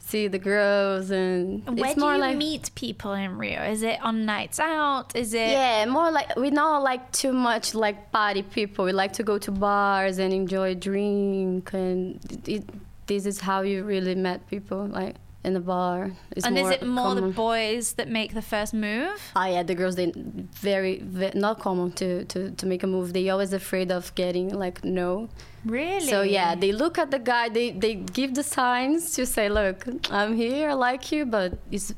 see 0.00 0.28
the 0.28 0.38
girls 0.38 1.10
and 1.10 1.64
Where 1.66 1.90
it's 1.90 1.94
do 1.94 2.04
you 2.04 2.18
like 2.18 2.36
meet 2.36 2.70
people 2.74 3.12
in 3.12 3.38
Rio? 3.38 3.62
Is 3.62 3.82
it 3.82 4.02
on 4.02 4.26
nights 4.26 4.58
out? 4.58 5.14
Is 5.14 5.34
it? 5.34 5.50
yeah 5.50 5.86
more 5.86 6.10
like 6.10 6.34
we 6.36 6.50
not 6.50 6.82
like 6.82 7.12
too 7.12 7.32
much 7.32 7.74
like 7.74 8.10
party 8.10 8.42
people 8.42 8.84
we 8.84 8.92
like 8.92 9.12
to 9.14 9.22
go 9.22 9.38
to 9.38 9.52
bars 9.52 10.18
and 10.18 10.32
enjoy 10.34 10.74
drink 10.74 11.72
and 11.72 12.18
it, 12.48 12.68
this 13.06 13.24
is 13.24 13.40
how 13.40 13.62
you 13.62 13.84
really 13.84 14.14
met 14.16 14.46
people 14.48 14.86
like 14.86 15.14
in 15.44 15.52
the 15.52 15.60
bar 15.60 16.10
it's 16.34 16.46
and 16.46 16.58
is 16.58 16.70
it 16.70 16.86
more 16.86 17.14
the 17.14 17.22
boys 17.22 17.92
that 17.94 18.08
make 18.08 18.34
the 18.34 18.42
first 18.42 18.72
move? 18.72 19.20
Ah, 19.36 19.46
yeah, 19.46 19.62
the 19.62 19.74
girls 19.74 19.94
they 19.96 20.12
very, 20.16 21.00
very 21.00 21.32
not 21.34 21.60
common 21.60 21.92
to, 21.92 22.24
to 22.24 22.50
to 22.50 22.66
make 22.66 22.82
a 22.82 22.86
move. 22.86 23.12
They 23.12 23.28
always 23.28 23.52
afraid 23.52 23.92
of 23.92 24.14
getting 24.14 24.48
like 24.48 24.84
no. 24.84 25.28
Really? 25.64 26.08
So 26.08 26.22
yeah, 26.22 26.54
they 26.54 26.72
look 26.72 26.98
at 26.98 27.10
the 27.10 27.18
guy. 27.18 27.48
They 27.48 27.70
they 27.70 27.94
give 27.94 28.34
the 28.34 28.42
signs 28.42 29.12
to 29.16 29.26
say, 29.26 29.48
look, 29.48 29.86
I'm 30.10 30.34
here, 30.34 30.70
I 30.70 30.74
like 30.74 31.12
you, 31.12 31.26
but 31.26 31.58
it's 31.70 31.94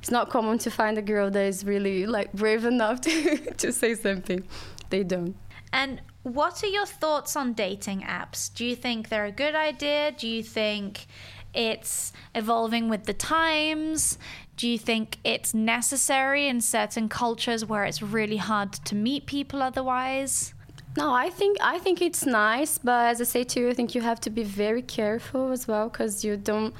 it's 0.00 0.10
not 0.10 0.30
common 0.30 0.58
to 0.58 0.70
find 0.70 0.98
a 0.98 1.02
girl 1.02 1.30
that 1.30 1.46
is 1.46 1.64
really 1.64 2.06
like 2.06 2.32
brave 2.32 2.64
enough 2.64 3.00
to 3.06 3.36
to 3.62 3.72
say 3.72 3.94
something. 3.94 4.42
They 4.90 5.04
don't. 5.04 5.36
And 5.72 6.00
what 6.22 6.62
are 6.62 6.68
your 6.68 6.86
thoughts 6.86 7.36
on 7.36 7.52
dating 7.52 8.02
apps? 8.02 8.52
Do 8.52 8.64
you 8.64 8.74
think 8.74 9.08
they're 9.08 9.26
a 9.26 9.32
good 9.32 9.54
idea? 9.54 10.12
Do 10.12 10.26
you 10.26 10.42
think 10.42 11.06
it's 11.54 12.12
evolving 12.34 12.88
with 12.88 13.04
the 13.04 13.14
times? 13.14 14.18
Do 14.56 14.68
you 14.68 14.78
think 14.78 15.18
it's 15.24 15.54
necessary 15.54 16.48
in 16.48 16.60
certain 16.60 17.08
cultures 17.08 17.64
where 17.64 17.84
it's 17.84 18.02
really 18.02 18.38
hard 18.38 18.72
to 18.72 18.94
meet 18.94 19.26
people 19.26 19.62
otherwise? 19.62 20.54
No, 20.96 21.12
I 21.14 21.30
think 21.30 21.58
I 21.60 21.78
think 21.78 22.02
it's 22.02 22.26
nice, 22.26 22.78
but 22.78 23.06
as 23.06 23.20
I 23.20 23.24
say 23.24 23.44
to 23.44 23.60
you, 23.60 23.68
I 23.68 23.74
think 23.74 23.94
you 23.94 24.00
have 24.00 24.20
to 24.20 24.30
be 24.30 24.42
very 24.42 24.82
careful 24.82 25.52
as 25.52 25.68
well 25.68 25.88
because 25.88 26.24
you 26.24 26.36
don't 26.36 26.74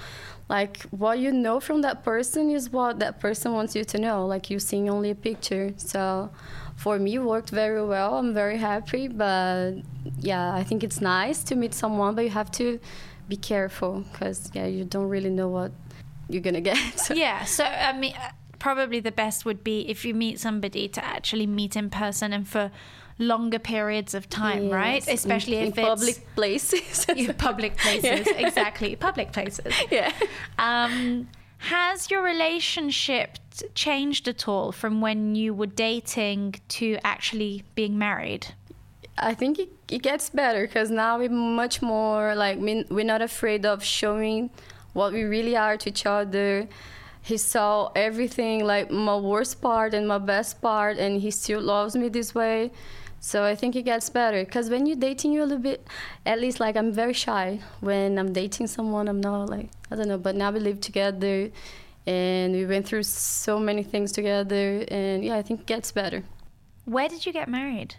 like 0.48 0.82
what 0.90 1.18
you 1.18 1.30
know 1.30 1.60
from 1.60 1.82
that 1.82 2.02
person 2.02 2.50
is 2.50 2.70
what 2.70 2.98
that 2.98 3.20
person 3.20 3.52
wants 3.52 3.76
you 3.76 3.84
to 3.84 3.98
know. 3.98 4.26
Like 4.26 4.50
you 4.50 4.58
seeing 4.58 4.88
only 4.90 5.10
a 5.10 5.14
picture. 5.14 5.72
So 5.76 6.30
for 6.74 6.98
me, 6.98 7.16
it 7.16 7.22
worked 7.22 7.50
very 7.50 7.84
well. 7.84 8.16
I'm 8.18 8.32
very 8.34 8.56
happy, 8.56 9.08
but 9.08 9.74
yeah, 10.18 10.52
I 10.52 10.64
think 10.64 10.82
it's 10.82 11.00
nice 11.00 11.44
to 11.44 11.54
meet 11.54 11.74
someone, 11.74 12.14
but 12.14 12.24
you 12.24 12.30
have 12.30 12.50
to 12.52 12.80
be 13.28 13.36
careful 13.36 14.04
because 14.12 14.50
yeah, 14.54 14.66
you 14.66 14.84
don't 14.84 15.08
really 15.08 15.30
know 15.30 15.48
what 15.48 15.72
you're 16.28 16.42
gonna 16.42 16.60
get. 16.60 16.76
So- 16.98 17.14
Yeah, 17.14 17.44
so 17.44 17.64
I 17.64 17.92
mean, 17.92 18.14
uh, 18.14 18.30
probably 18.58 19.00
the 19.00 19.12
best 19.12 19.44
would 19.44 19.62
be 19.62 19.88
if 19.88 20.04
you 20.04 20.14
meet 20.14 20.38
somebody 20.40 20.88
to 20.88 21.04
actually 21.04 21.46
meet 21.46 21.76
in 21.76 21.90
person 21.90 22.32
and 22.32 22.46
for 22.48 22.70
longer 23.18 23.58
periods 23.58 24.14
of 24.14 24.28
time, 24.28 24.70
right? 24.70 25.06
Especially 25.08 25.56
in, 25.58 25.68
if 25.68 25.78
in 25.78 25.84
it's 25.84 25.88
public 25.88 26.34
places. 26.34 27.06
Yeah, 27.16 27.32
public 27.36 27.76
places, 27.76 28.26
exactly, 28.36 28.94
public 28.96 29.32
places. 29.32 29.72
yeah. 29.90 30.12
Um, 30.58 31.28
has 31.58 32.10
your 32.10 32.22
relationship 32.22 33.38
changed 33.74 34.28
at 34.28 34.46
all 34.46 34.70
from 34.70 35.00
when 35.00 35.34
you 35.34 35.52
were 35.52 35.66
dating 35.66 36.54
to 36.68 36.96
actually 37.02 37.64
being 37.74 37.98
married? 37.98 38.46
I 39.20 39.34
think 39.34 39.58
it, 39.58 39.68
it 39.90 40.02
gets 40.02 40.30
better 40.30 40.66
because 40.66 40.90
now 40.90 41.18
we're 41.18 41.28
much 41.30 41.82
more 41.82 42.34
like 42.34 42.58
we- 42.58 42.86
we're 42.90 43.04
not 43.04 43.22
afraid 43.22 43.64
of 43.66 43.82
showing 43.82 44.50
what 44.92 45.12
we 45.12 45.22
really 45.24 45.56
are 45.56 45.76
to 45.76 45.88
each 45.90 46.06
other. 46.06 46.68
He 47.22 47.36
saw 47.36 47.90
everything 47.94 48.64
like 48.64 48.90
my 48.90 49.16
worst 49.16 49.60
part 49.60 49.92
and 49.94 50.06
my 50.08 50.18
best 50.18 50.62
part, 50.62 50.98
and 50.98 51.20
he 51.20 51.30
still 51.30 51.60
loves 51.60 51.94
me 51.96 52.08
this 52.08 52.34
way. 52.34 52.70
So 53.20 53.44
I 53.44 53.54
think 53.56 53.74
it 53.74 53.82
gets 53.82 54.08
better 54.10 54.44
because 54.44 54.70
when 54.70 54.86
you're 54.86 54.96
dating, 54.96 55.32
you're 55.32 55.42
a 55.42 55.46
little 55.46 55.62
bit, 55.62 55.86
at 56.24 56.40
least 56.40 56.60
like 56.60 56.76
I'm 56.76 56.92
very 56.92 57.12
shy 57.12 57.60
when 57.80 58.18
I'm 58.18 58.32
dating 58.32 58.68
someone. 58.68 59.08
I'm 59.08 59.20
not 59.20 59.48
like 59.50 59.70
I 59.90 59.96
don't 59.96 60.08
know, 60.08 60.18
but 60.18 60.36
now 60.36 60.50
we 60.52 60.60
live 60.60 60.80
together, 60.80 61.50
and 62.06 62.52
we 62.54 62.64
went 62.64 62.86
through 62.86 63.02
so 63.02 63.58
many 63.58 63.82
things 63.82 64.12
together, 64.12 64.84
and 64.88 65.24
yeah, 65.24 65.36
I 65.36 65.42
think 65.42 65.60
it 65.60 65.66
gets 65.66 65.90
better. 65.92 66.22
Where 66.84 67.08
did 67.08 67.26
you 67.26 67.32
get 67.32 67.48
married? 67.48 67.96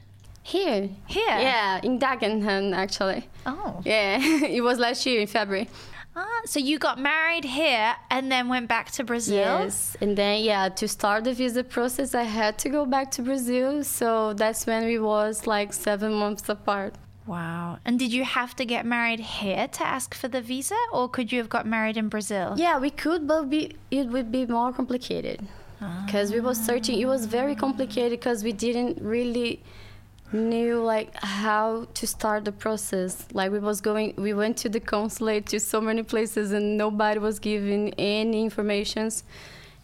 Here, 0.50 0.90
Here? 1.06 1.38
yeah, 1.48 1.80
in 1.84 2.00
Dagenham 2.00 2.76
actually. 2.76 3.30
Oh. 3.46 3.82
Yeah, 3.86 4.18
it 4.58 4.62
was 4.64 4.80
last 4.80 5.06
year 5.06 5.22
in 5.22 5.28
February. 5.28 5.70
Ah, 6.16 6.42
so 6.46 6.60
you 6.60 6.80
got 6.80 6.98
married 7.00 7.46
here 7.46 7.94
and 8.10 8.32
then 8.32 8.50
went 8.50 8.68
back 8.68 8.90
to 8.94 9.04
Brazil? 9.04 9.36
Yes, 9.36 9.96
and 10.02 10.18
then 10.18 10.44
yeah, 10.44 10.68
to 10.70 10.88
start 10.88 11.26
the 11.26 11.34
visa 11.34 11.64
process, 11.64 12.16
I 12.16 12.24
had 12.24 12.58
to 12.64 12.70
go 12.70 12.88
back 12.88 13.12
to 13.12 13.22
Brazil. 13.22 13.84
So 13.84 14.34
that's 14.34 14.66
when 14.66 14.86
we 14.86 14.98
was 14.98 15.46
like 15.46 15.72
seven 15.72 16.14
months 16.14 16.50
apart. 16.50 16.96
Wow. 17.28 17.78
And 17.86 18.00
did 18.00 18.12
you 18.12 18.24
have 18.24 18.56
to 18.56 18.66
get 18.66 18.88
married 18.88 19.20
here 19.20 19.68
to 19.68 19.86
ask 19.86 20.16
for 20.16 20.30
the 20.30 20.42
visa 20.42 20.80
or 20.92 21.08
could 21.08 21.32
you 21.32 21.38
have 21.38 21.50
got 21.50 21.68
married 21.68 21.96
in 21.96 22.10
Brazil? 22.10 22.56
Yeah, 22.58 22.80
we 22.80 22.90
could, 22.90 23.28
but 23.28 23.52
be, 23.52 23.76
it 23.92 24.08
would 24.08 24.32
be 24.32 24.48
more 24.48 24.74
complicated 24.74 25.48
because 26.08 26.34
we 26.34 26.40
was 26.40 26.58
searching. 26.60 27.00
It 27.00 27.06
was 27.06 27.28
very 27.28 27.54
complicated 27.54 28.20
because 28.20 28.44
we 28.44 28.52
didn't 28.52 28.98
really 29.00 29.62
knew 30.32 30.82
like 30.82 31.14
how 31.24 31.88
to 31.94 32.06
start 32.06 32.46
the 32.46 32.52
process 32.52 33.26
like 33.34 33.52
we 33.52 33.60
was 33.60 33.82
going 33.82 34.14
we 34.18 34.34
went 34.34 34.56
to 34.56 34.70
the 34.70 34.80
consulate 34.80 35.46
to 35.48 35.60
so 35.60 35.82
many 35.82 36.04
places 36.04 36.52
and 36.52 36.78
nobody 36.78 37.20
was 37.20 37.40
giving 37.40 37.94
any 37.98 38.44
informations 38.44 39.24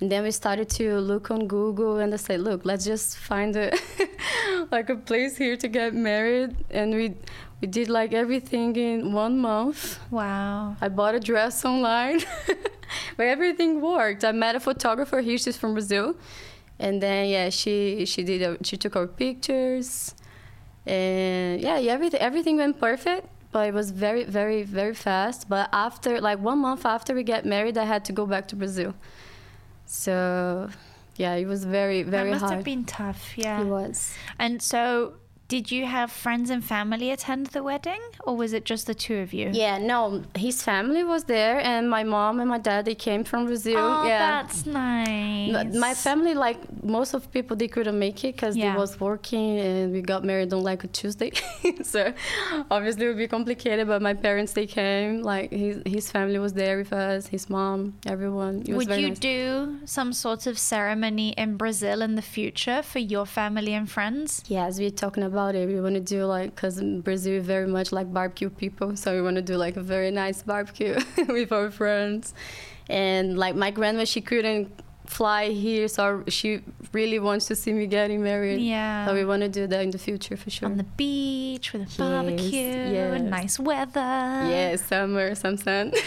and 0.01 0.11
then 0.11 0.23
we 0.23 0.31
started 0.31 0.69
to 0.69 0.99
look 0.99 1.31
on 1.31 1.47
google 1.47 1.97
and 1.97 2.13
i 2.13 2.17
said 2.17 2.39
look 2.41 2.63
let's 2.63 2.85
just 2.85 3.17
find 3.17 3.55
a 3.55 3.75
like 4.71 4.89
a 4.89 4.95
place 4.95 5.35
here 5.37 5.57
to 5.57 5.67
get 5.67 5.93
married 5.93 6.55
and 6.69 6.93
we 6.93 7.15
we 7.61 7.67
did 7.67 7.89
like 7.89 8.13
everything 8.13 8.75
in 8.75 9.13
one 9.13 9.39
month 9.39 9.99
Wow. 10.11 10.75
I 10.81 10.89
bought 10.89 11.15
a 11.15 11.19
dress 11.19 11.63
online, 11.65 12.21
but 13.17 13.25
everything 13.25 13.81
worked. 13.81 14.23
I 14.23 14.31
met 14.31 14.55
a 14.55 14.59
photographer 14.59 15.21
here. 15.21 15.37
She's 15.37 15.57
from 15.57 15.73
Brazil, 15.73 16.15
and 16.79 17.01
then 17.01 17.29
yeah, 17.29 17.49
she 17.49 18.05
she 18.05 18.23
did 18.23 18.41
a, 18.41 18.57
she 18.63 18.77
took 18.77 18.95
our 18.95 19.07
pictures, 19.07 20.13
and 20.85 21.61
yeah, 21.61 21.77
yeah, 21.77 21.93
everything 21.93 22.21
everything 22.21 22.57
went 22.57 22.79
perfect. 22.79 23.27
But 23.51 23.69
it 23.69 23.73
was 23.73 23.91
very 23.91 24.23
very 24.25 24.63
very 24.63 24.93
fast. 24.93 25.47
But 25.47 25.69
after 25.71 26.19
like 26.21 26.39
one 26.39 26.59
month 26.59 26.85
after 26.85 27.13
we 27.13 27.23
get 27.23 27.45
married, 27.45 27.77
I 27.77 27.85
had 27.85 28.03
to 28.05 28.13
go 28.13 28.25
back 28.25 28.47
to 28.49 28.55
Brazil. 28.55 28.93
So 29.85 30.69
yeah, 31.15 31.35
it 31.35 31.45
was 31.45 31.63
very 31.63 32.03
very 32.03 32.25
that 32.25 32.31
must 32.31 32.41
hard. 32.41 32.55
have 32.55 32.63
been 32.65 32.83
tough, 32.83 33.37
yeah. 33.37 33.61
It 33.61 33.65
was. 33.65 34.13
And 34.37 34.61
so, 34.61 35.13
did 35.47 35.71
you 35.71 35.85
have 35.85 36.11
friends 36.11 36.49
and 36.49 36.63
family 36.65 37.11
attend 37.11 37.47
the 37.47 37.61
wedding, 37.61 37.99
or 38.23 38.35
was 38.35 38.51
it 38.51 38.65
just 38.65 38.87
the 38.87 38.95
two 38.95 39.17
of 39.17 39.31
you? 39.31 39.51
Yeah, 39.53 39.77
no, 39.77 40.23
his 40.35 40.63
family 40.63 41.03
was 41.03 41.25
there, 41.25 41.59
and 41.59 41.87
my 41.87 42.03
mom 42.03 42.39
and 42.39 42.49
my 42.49 42.57
dad 42.57 42.85
they 42.85 42.95
came 42.95 43.23
from 43.23 43.45
Brazil. 43.45 43.77
Oh, 43.77 44.07
yeah. 44.07 44.41
that's 44.41 44.65
nice. 44.65 45.75
My 45.75 45.93
family, 45.93 46.33
like 46.33 46.57
most 46.83 47.13
of 47.13 47.31
people, 47.31 47.55
they 47.55 47.67
couldn't 47.67 47.99
make 47.99 48.23
it 48.23 48.35
because 48.35 48.57
Yeah. 48.57 48.71
they 48.73 48.77
was 48.79 48.99
working, 48.99 49.59
and 49.59 49.93
we 49.93 50.01
got 50.01 50.23
married 50.23 50.51
on 50.51 50.63
like 50.63 50.83
a 50.83 50.87
Tuesday. 50.87 51.31
so 51.83 52.11
obviously 52.71 53.05
it 53.05 53.09
would 53.09 53.17
be 53.17 53.27
complicated. 53.27 53.87
But 53.87 54.01
my 54.01 54.15
parents, 54.15 54.53
they 54.53 54.65
came. 54.65 55.21
Like 55.21 55.51
his 55.51 55.75
his 55.85 56.09
family 56.09 56.39
was 56.39 56.53
there 56.53 56.77
with 56.79 56.91
us, 56.91 57.27
his 57.27 57.51
mom, 57.51 57.93
everyone. 58.07 58.63
Would 58.67 58.89
you 58.89 59.09
nice. 59.09 59.19
do 59.19 59.77
some 59.85 60.11
sort 60.11 60.47
of 60.47 60.57
ceremony 60.57 61.29
in 61.37 61.55
Brazil 61.57 62.01
in 62.01 62.15
the 62.15 62.23
future 62.37 62.81
for 62.81 62.97
your 63.13 63.27
family 63.27 63.73
and 63.73 63.87
friends? 63.87 64.43
Yes, 64.47 64.79
we're 64.79 64.89
talking 64.89 65.21
about 65.23 65.34
it. 65.55 65.67
We 65.67 65.81
want 65.81 65.95
to 65.95 66.01
do 66.01 66.25
like 66.25 66.55
because 66.55 66.77
in 66.77 67.01
Brazil 67.01 67.41
very 67.41 67.67
much 67.67 67.91
like 67.91 68.13
barbecue 68.13 68.49
people, 68.49 68.95
so 68.95 69.13
we 69.13 69.21
want 69.21 69.35
to 69.35 69.41
do 69.41 69.57
like 69.57 69.75
a 69.75 69.83
very 69.83 70.11
nice 70.11 70.43
barbecue 70.43 70.97
with 71.27 71.51
our 71.51 71.69
friends. 71.69 72.33
And 72.89 73.37
like 73.37 73.55
my 73.55 73.71
grandma, 73.71 74.05
she 74.05 74.21
couldn't 74.21 74.71
fly 75.05 75.49
here, 75.49 75.87
so 75.87 76.23
she 76.27 76.61
really 76.93 77.19
wants 77.19 77.45
to 77.47 77.55
see 77.55 77.73
me 77.73 77.87
getting 77.87 78.23
married. 78.23 78.61
Yeah. 78.61 79.05
So 79.05 79.13
we 79.13 79.25
want 79.25 79.41
to 79.41 79.49
do 79.49 79.67
that 79.67 79.81
in 79.81 79.91
the 79.91 79.97
future 79.97 80.37
for 80.37 80.49
sure. 80.49 80.67
On 80.69 80.77
the 80.77 80.83
beach 80.83 81.73
with 81.73 81.93
a 81.93 81.97
barbecue, 81.97 82.59
yes. 82.59 83.21
nice 83.21 83.59
weather. 83.59 83.99
yeah, 83.99 84.75
summer, 84.77 85.35
some 85.35 85.57
sun. 85.57 85.93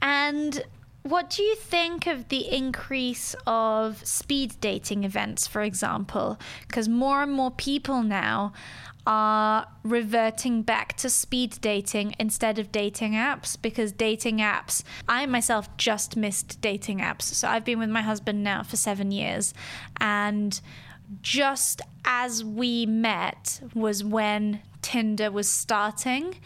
And 0.00 0.62
what 1.08 1.30
do 1.30 1.42
you 1.42 1.54
think 1.56 2.06
of 2.06 2.28
the 2.28 2.48
increase 2.48 3.34
of 3.46 4.04
speed 4.06 4.56
dating 4.60 5.04
events, 5.04 5.46
for 5.46 5.62
example? 5.62 6.38
Because 6.66 6.88
more 6.88 7.22
and 7.22 7.32
more 7.32 7.50
people 7.50 8.02
now 8.02 8.52
are 9.06 9.66
reverting 9.84 10.60
back 10.60 10.94
to 10.98 11.08
speed 11.08 11.56
dating 11.62 12.14
instead 12.18 12.58
of 12.58 12.70
dating 12.70 13.12
apps 13.12 13.56
because 13.60 13.90
dating 13.90 14.38
apps, 14.38 14.82
I 15.08 15.24
myself 15.24 15.74
just 15.78 16.14
missed 16.14 16.60
dating 16.60 16.98
apps. 16.98 17.22
So 17.22 17.48
I've 17.48 17.64
been 17.64 17.78
with 17.78 17.88
my 17.88 18.02
husband 18.02 18.44
now 18.44 18.62
for 18.62 18.76
seven 18.76 19.10
years. 19.10 19.54
And 19.98 20.60
just 21.22 21.80
as 22.04 22.44
we 22.44 22.84
met 22.84 23.62
was 23.74 24.04
when 24.04 24.60
Tinder 24.82 25.30
was 25.30 25.50
starting. 25.50 26.36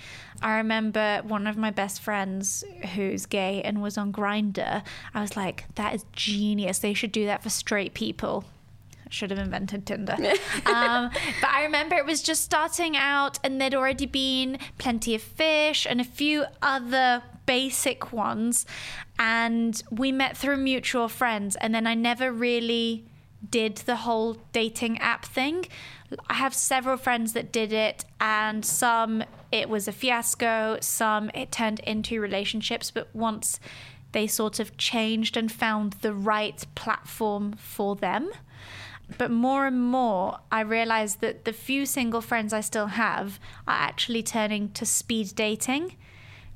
I 0.43 0.57
remember 0.57 1.23
one 1.25 1.47
of 1.47 1.57
my 1.57 1.71
best 1.71 2.01
friends 2.01 2.65
who's 2.95 3.27
gay 3.27 3.63
and 3.63 3.81
was 3.81 3.97
on 3.97 4.13
Grindr. 4.13 4.83
I 5.15 5.21
was 5.21 5.37
like, 5.37 5.67
that 5.77 5.95
is 5.95 6.05
genius. 6.13 6.81
They 6.81 6.95
should 6.95 7.13
do 7.13 7.27
that 7.27 7.43
for 7.43 7.51
straight 7.51 7.95
people. 7.95 8.45
Should 9.09 9.31
have 9.31 9.39
invented 9.39 9.87
Tinder. 9.87 10.15
um, 10.67 11.11
but 11.41 11.51
I 11.51 11.65
remember 11.65 11.97
it 11.97 12.07
was 12.07 12.23
just 12.23 12.43
starting 12.43 12.97
out, 12.97 13.39
and 13.45 13.61
there'd 13.61 13.75
already 13.75 14.07
been 14.07 14.59
plenty 14.79 15.15
of 15.15 15.23
fish 15.23 15.87
and 15.89 16.01
a 16.01 16.05
few 16.05 16.47
other 16.63 17.23
basic 17.45 18.13
ones. 18.13 18.65
And 19.19 19.81
we 19.91 20.13
met 20.13 20.37
through 20.37 20.57
mutual 20.57 21.09
friends, 21.09 21.57
and 21.57 21.75
then 21.75 21.87
I 21.87 21.95
never 21.95 22.33
really 22.33 23.05
did 23.49 23.77
the 23.79 23.97
whole 23.97 24.37
dating 24.53 24.99
app 24.99 25.25
thing. 25.25 25.67
I 26.29 26.35
have 26.35 26.55
several 26.55 26.97
friends 26.97 27.33
that 27.33 27.53
did 27.53 27.73
it, 27.73 28.05
and 28.21 28.65
some 28.65 29.25
it 29.51 29.69
was 29.69 29.87
a 29.89 29.93
fiasco, 29.93 30.79
some 30.81 31.31
it 31.35 31.53
turned 31.53 31.81
into 31.81 32.21
relationships, 32.21 32.91
but 32.91 33.09
once 33.15 33.61
they 34.13 34.27
sort 34.27 34.61
of 34.61 34.77
changed 34.77 35.37
and 35.37 35.51
found 35.51 35.95
the 35.95 36.15
right 36.15 36.65
platform 36.75 37.55
for 37.55 37.97
them. 37.97 38.31
But 39.19 39.31
more 39.31 39.67
and 39.67 39.83
more, 39.83 40.39
I 40.51 40.61
realize 40.61 41.17
that 41.17 41.45
the 41.45 41.53
few 41.53 41.85
single 41.87 42.21
friends 42.21 42.53
I 42.53 42.61
still 42.61 42.89
have 42.89 43.39
are 43.67 43.75
actually 43.75 44.23
turning 44.23 44.71
to 44.71 44.87
speed 44.87 45.35
dating 45.35 45.97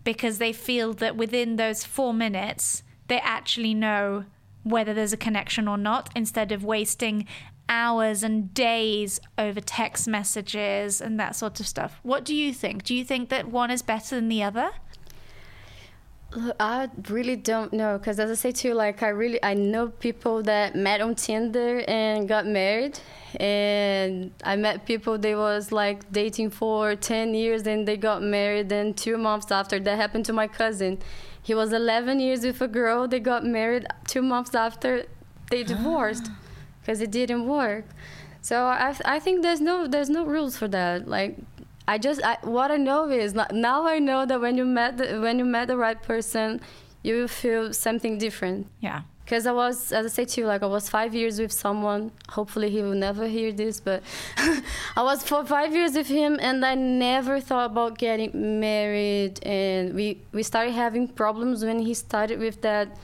because 0.05 0.39
they 0.39 0.53
feel 0.53 0.93
that 0.95 1.17
within 1.17 1.57
those 1.57 1.85
four 1.85 2.15
minutes, 2.15 2.83
they 3.09 3.19
actually 3.19 3.75
know 3.75 4.25
whether 4.67 4.93
there's 4.93 5.13
a 5.13 5.17
connection 5.17 5.69
or 5.69 5.79
not 5.79 6.11
instead 6.17 6.51
of 6.51 6.65
wasting 6.65 7.25
hours 7.69 8.25
and 8.25 8.53
days 8.53 9.21
over 9.39 9.61
text 9.61 10.09
messages 10.09 11.01
and 11.01 11.21
that 11.21 11.37
sort 11.37 11.61
of 11.61 11.67
stuff. 11.69 12.01
What 12.03 12.25
do 12.25 12.35
you 12.35 12.53
think? 12.53 12.83
Do 12.83 12.93
you 12.95 13.05
think 13.05 13.29
that 13.29 13.49
one 13.49 13.71
is 13.71 13.83
better 13.83 14.17
than 14.17 14.29
the 14.29 14.43
other? 14.43 14.71
I 16.59 16.91
really 17.09 17.37
don't 17.37 17.73
know 17.73 17.97
because 17.97 18.19
as 18.19 18.31
I 18.31 18.35
say 18.35 18.51
to 18.53 18.69
you, 18.69 18.75
like 18.75 19.03
I 19.05 19.09
really 19.09 19.43
I 19.43 19.55
know 19.55 19.89
people 19.89 20.43
that 20.43 20.75
met 20.75 21.01
on 21.01 21.15
Tinder 21.15 21.85
and 21.87 22.29
got 22.29 22.47
married, 22.47 22.99
and 23.39 24.33
I 24.45 24.57
met 24.57 24.85
people 24.85 25.17
they 25.17 25.37
was 25.37 25.71
like 25.71 26.11
dating 26.13 26.51
for 26.51 26.97
ten 26.97 27.33
years 27.35 27.67
and 27.67 27.87
they 27.87 27.97
got 27.97 28.23
married. 28.23 28.71
And 28.73 28.97
two 28.97 29.17
months 29.17 29.51
after 29.53 29.79
that 29.79 29.97
happened 29.97 30.25
to 30.27 30.33
my 30.33 30.49
cousin. 30.49 30.99
He 31.47 31.55
was 31.55 31.73
11 31.73 32.19
years 32.19 32.45
with 32.45 32.61
a 32.61 32.67
girl. 32.67 33.07
They 33.07 33.21
got 33.21 33.45
married 33.45 33.87
two 34.09 34.21
months 34.21 34.53
after 34.53 35.05
they 35.49 35.63
ah. 35.63 35.67
divorced 35.69 36.29
because 36.81 37.01
it 37.01 37.13
didn't 37.13 37.47
work. 37.47 37.85
So 38.41 38.65
I 38.67 38.97
I 39.05 39.19
think 39.21 39.43
there's 39.45 39.61
no 39.61 39.87
there's 39.87 40.11
no 40.11 40.25
rules 40.25 40.57
for 40.57 40.69
that. 40.69 41.07
Like 41.07 41.37
I 41.87 41.99
just 41.99 42.21
I, 42.25 42.39
what 42.43 42.73
I 42.73 42.79
know 42.89 43.09
is 43.09 43.35
now 43.69 43.87
I 43.87 44.01
know 44.01 44.27
that 44.27 44.41
when 44.41 44.57
you 44.57 44.65
met 44.65 44.99
the, 44.99 45.21
when 45.21 45.39
you 45.39 45.45
met 45.45 45.69
the 45.69 45.77
right 45.77 46.01
person, 46.03 46.61
you 47.05 47.15
will 47.19 47.29
feel 47.43 47.73
something 47.73 48.19
different. 48.19 48.67
Yeah. 48.81 49.03
Because 49.27 49.45
I 49.45 49.51
was, 49.51 49.91
as 49.91 50.07
I 50.07 50.09
said 50.09 50.29
to 50.29 50.43
you, 50.43 50.47
like 50.47 50.63
I 50.63 50.67
was 50.67 50.89
five 50.89 51.13
years 51.13 51.41
with 51.41 51.51
someone. 51.51 52.13
Hopefully, 52.29 52.71
he 52.71 52.81
will 52.81 52.95
never 52.95 53.27
hear 53.27 53.51
this, 53.51 53.81
but 53.81 54.05
I 54.97 55.03
was 55.03 55.25
for 55.25 55.45
five 55.45 55.75
years 55.75 55.95
with 55.95 56.07
him, 56.07 56.39
and 56.41 56.65
I 56.65 56.77
never 56.77 57.41
thought 57.41 57.73
about 57.73 57.99
getting 57.99 58.61
married. 58.61 59.45
And 59.45 59.95
we 59.95 60.23
we 60.31 60.45
started 60.45 60.75
having 60.75 61.09
problems 61.09 61.65
when 61.65 61.81
he 61.81 61.93
started 61.93 62.39
with 62.39 62.63
that 62.63 62.97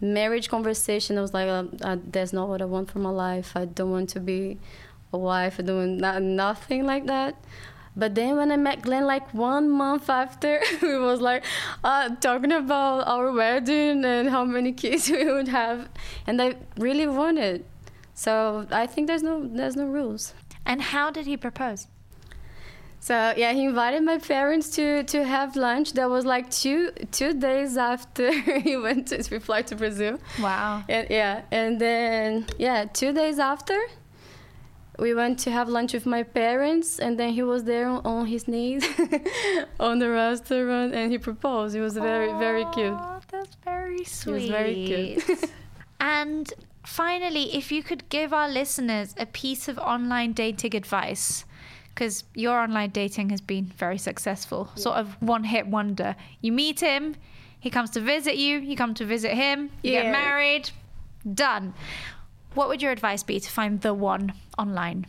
marriage 0.00 0.48
conversation. 0.48 1.16
I 1.16 1.20
was 1.20 1.32
like, 1.32 1.48
uh, 1.48 1.66
uh, 1.82 1.98
"That's 2.04 2.32
not 2.32 2.48
what 2.48 2.60
I 2.60 2.64
want 2.64 2.90
for 2.90 2.98
my 2.98 3.10
life. 3.10 3.52
I 3.54 3.66
don't 3.66 3.92
want 3.92 4.08
to 4.10 4.18
be 4.18 4.58
a 5.12 5.18
wife. 5.18 5.60
I 5.60 5.62
don't 5.62 5.76
want 5.76 6.00
not, 6.00 6.20
nothing 6.20 6.84
like 6.84 7.06
that." 7.06 7.36
But 7.96 8.14
then 8.14 8.36
when 8.36 8.52
I 8.52 8.56
met 8.56 8.82
Glenn, 8.82 9.04
like 9.04 9.34
one 9.34 9.68
month 9.68 10.08
after, 10.08 10.60
we 10.82 10.98
was 10.98 11.20
like 11.20 11.44
uh, 11.82 12.10
talking 12.16 12.52
about 12.52 13.06
our 13.06 13.32
wedding 13.32 14.04
and 14.04 14.30
how 14.30 14.44
many 14.44 14.72
kids 14.72 15.10
we 15.10 15.24
would 15.24 15.48
have, 15.48 15.88
and 16.26 16.40
I 16.40 16.56
really 16.78 17.06
wanted. 17.06 17.64
So 18.14 18.66
I 18.70 18.86
think 18.86 19.06
there's 19.06 19.22
no 19.22 19.46
there's 19.46 19.76
no 19.76 19.86
rules. 19.86 20.34
And 20.66 20.82
how 20.82 21.10
did 21.10 21.26
he 21.26 21.36
propose? 21.36 21.88
So 23.00 23.32
yeah, 23.34 23.52
he 23.54 23.64
invited 23.64 24.02
my 24.02 24.18
parents 24.18 24.68
to 24.76 25.02
to 25.04 25.24
have 25.24 25.56
lunch. 25.56 25.94
That 25.94 26.10
was 26.10 26.26
like 26.26 26.50
two 26.50 26.92
two 27.10 27.32
days 27.32 27.78
after 27.78 28.30
he 28.60 28.76
went 28.76 29.08
to 29.08 29.26
we 29.30 29.38
fly 29.38 29.62
to 29.62 29.74
Brazil. 29.74 30.18
Wow. 30.40 30.84
And 30.88 31.06
yeah, 31.08 31.42
and 31.50 31.80
then 31.80 32.46
yeah, 32.58 32.84
two 32.84 33.12
days 33.14 33.38
after, 33.38 33.78
we 35.00 35.14
went 35.14 35.38
to 35.40 35.50
have 35.50 35.68
lunch 35.68 35.92
with 35.94 36.06
my 36.06 36.22
parents, 36.22 36.98
and 36.98 37.18
then 37.18 37.32
he 37.32 37.42
was 37.42 37.64
there 37.64 37.88
on, 37.88 38.04
on 38.04 38.26
his 38.26 38.46
knees 38.46 38.86
on 39.80 39.98
the 39.98 40.10
restaurant, 40.10 40.94
and 40.94 41.10
he 41.10 41.18
proposed. 41.18 41.74
It 41.74 41.80
was 41.80 41.94
very 41.94 42.32
very 42.38 42.64
cute. 42.72 42.98
That's 43.30 43.56
very 43.64 44.04
sweet. 44.04 44.32
was 44.32 44.48
very 44.48 44.86
cute. 44.86 45.50
and 46.00 46.52
finally, 46.84 47.56
if 47.56 47.72
you 47.72 47.82
could 47.82 48.08
give 48.08 48.32
our 48.32 48.48
listeners 48.48 49.14
a 49.18 49.26
piece 49.26 49.68
of 49.68 49.78
online 49.78 50.32
dating 50.32 50.74
advice, 50.76 51.44
because 51.94 52.24
your 52.34 52.58
online 52.58 52.90
dating 52.90 53.30
has 53.30 53.40
been 53.40 53.64
very 53.64 53.98
successful, 53.98 54.70
sort 54.74 54.96
of 54.96 55.20
one 55.20 55.44
hit 55.44 55.66
wonder. 55.66 56.16
You 56.40 56.52
meet 56.52 56.80
him, 56.80 57.16
he 57.58 57.70
comes 57.70 57.90
to 57.90 58.00
visit 58.00 58.36
you, 58.36 58.58
you 58.58 58.76
come 58.76 58.94
to 58.94 59.04
visit 59.04 59.32
him, 59.32 59.70
you 59.82 59.92
get 59.92 60.12
married, 60.12 60.70
done. 61.34 61.74
What 62.54 62.68
would 62.68 62.82
your 62.82 62.92
advice 62.92 63.22
be 63.22 63.38
to 63.40 63.50
find 63.50 63.80
the 63.80 63.94
one 63.94 64.32
online? 64.58 65.06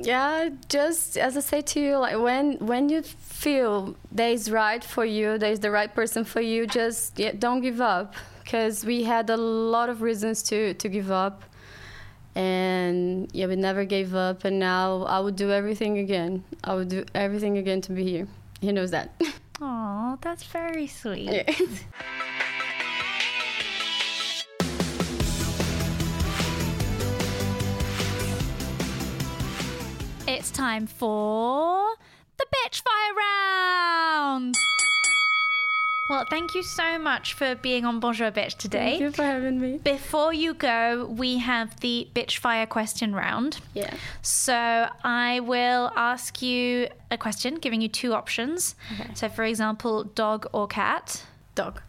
Yeah, 0.00 0.48
just 0.68 1.18
as 1.18 1.36
I 1.36 1.40
say 1.40 1.60
to 1.60 1.80
you, 1.80 1.96
like 1.98 2.18
when 2.18 2.56
when 2.58 2.88
you 2.88 3.02
feel 3.02 3.94
there 4.10 4.30
is 4.30 4.50
right 4.50 4.82
for 4.82 5.04
you, 5.04 5.36
there 5.38 5.52
is 5.52 5.60
the 5.60 5.70
right 5.70 5.92
person 5.94 6.24
for 6.24 6.40
you, 6.40 6.66
just 6.66 7.18
yeah, 7.18 7.32
don't 7.38 7.60
give 7.60 7.80
up. 7.80 8.14
Because 8.42 8.84
we 8.84 9.04
had 9.04 9.30
a 9.30 9.36
lot 9.36 9.88
of 9.90 10.00
reasons 10.02 10.42
to 10.44 10.74
to 10.74 10.88
give 10.88 11.10
up, 11.10 11.42
and 12.34 13.28
yeah, 13.32 13.46
we 13.46 13.56
never 13.56 13.84
gave 13.84 14.14
up. 14.14 14.44
And 14.44 14.58
now 14.58 15.02
I 15.04 15.20
would 15.20 15.36
do 15.36 15.50
everything 15.50 15.98
again. 15.98 16.44
I 16.64 16.74
would 16.74 16.88
do 16.88 17.04
everything 17.14 17.58
again 17.58 17.80
to 17.82 17.92
be 17.92 18.04
here. 18.04 18.26
He 18.60 18.72
knows 18.72 18.90
that. 18.90 19.10
Oh, 19.64 20.18
that's 20.20 20.42
very 20.42 20.88
sweet. 20.88 21.30
yeah. 21.30 21.44
It's 30.34 30.50
time 30.50 30.86
for 30.86 31.88
the 32.38 32.46
bitch 32.54 32.80
fire 32.82 33.14
round. 33.14 34.54
Well, 36.08 36.24
thank 36.30 36.54
you 36.54 36.62
so 36.62 36.98
much 36.98 37.34
for 37.34 37.54
being 37.54 37.84
on 37.84 38.00
Bonjour 38.00 38.30
Bitch 38.30 38.56
today. 38.56 38.92
Thank 38.98 39.00
you 39.02 39.10
for 39.12 39.22
having 39.24 39.60
me. 39.60 39.78
Before 39.78 40.32
you 40.32 40.54
go, 40.54 41.04
we 41.06 41.38
have 41.38 41.78
the 41.80 42.08
bitch 42.14 42.38
fire 42.38 42.66
question 42.66 43.14
round. 43.14 43.60
Yeah. 43.74 43.92
So 44.22 44.88
I 45.04 45.40
will 45.40 45.92
ask 45.96 46.40
you 46.40 46.88
a 47.10 47.18
question, 47.18 47.56
giving 47.56 47.80
you 47.82 47.88
two 47.88 48.14
options. 48.14 48.74
Okay. 48.94 49.10
So, 49.14 49.28
for 49.28 49.44
example, 49.44 50.04
dog 50.04 50.46
or 50.52 50.66
cat. 50.66 51.24
Dog. 51.54 51.80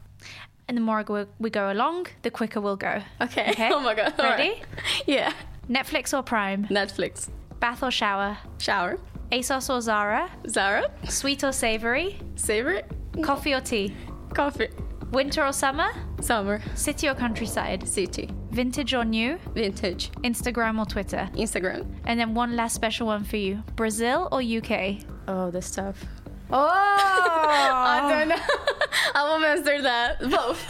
And 0.67 0.77
the 0.77 0.81
more 0.81 1.03
we- 1.07 1.25
we 1.39 1.49
go 1.49 1.71
along, 1.71 2.07
the 2.23 2.29
quicker 2.31 2.59
we'll 2.61 2.75
go. 2.77 3.01
Okay. 3.21 3.51
Okay. 3.51 3.69
Oh 3.73 3.79
my 3.79 3.95
god. 3.95 4.13
All 4.19 4.25
right. 4.25 4.37
Ready? 4.37 4.61
Yeah. 5.07 5.31
Netflix 5.69 6.13
or 6.17 6.21
Prime? 6.23 6.65
Netflix. 6.67 7.29
Bath 7.63 7.81
or 7.81 7.91
shower? 7.91 8.37
Shower. 8.59 8.99
ASOS 9.31 9.69
or 9.73 9.79
Zara? 9.79 10.29
Zara. 10.49 10.83
Sweet 11.07 11.45
or 11.45 11.53
savory? 11.53 12.19
Savory. 12.35 12.81
Coffee 13.21 13.53
or 13.53 13.61
tea? 13.61 13.95
Coffee. 14.33 14.67
Winter 15.13 15.45
or 15.45 15.53
summer? 15.53 15.87
Summer. 16.19 16.61
City 16.75 17.07
or 17.07 17.15
countryside? 17.15 17.87
City. 17.87 18.29
Vintage 18.51 18.93
or 18.93 19.05
new? 19.05 19.39
Vintage. 19.53 20.11
Instagram 20.25 20.77
or 20.77 20.85
Twitter? 20.85 21.29
Instagram. 21.35 21.85
And 22.03 22.19
then 22.19 22.33
one 22.33 22.57
last 22.57 22.75
special 22.75 23.07
one 23.07 23.23
for 23.23 23.37
you 23.37 23.63
Brazil 23.77 24.27
or 24.33 24.41
UK? 24.41 24.97
Oh, 25.29 25.49
this 25.49 25.71
tough. 25.71 26.03
Oh! 26.51 26.59
I 26.59 28.09
don't 28.09 28.27
know. 28.27 28.35
I 29.15 29.23
won't 29.23 29.45
answer 29.45 29.81
that. 29.81 30.19
Both. 30.19 30.69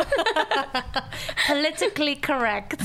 Politically 1.48 2.18
correct. 2.18 2.84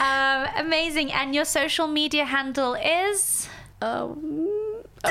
Um, 0.00 0.46
amazing. 0.56 1.12
And 1.12 1.34
your 1.34 1.44
social 1.44 1.86
media 1.86 2.24
handle 2.24 2.74
is? 2.74 3.48
Um, 3.82 4.48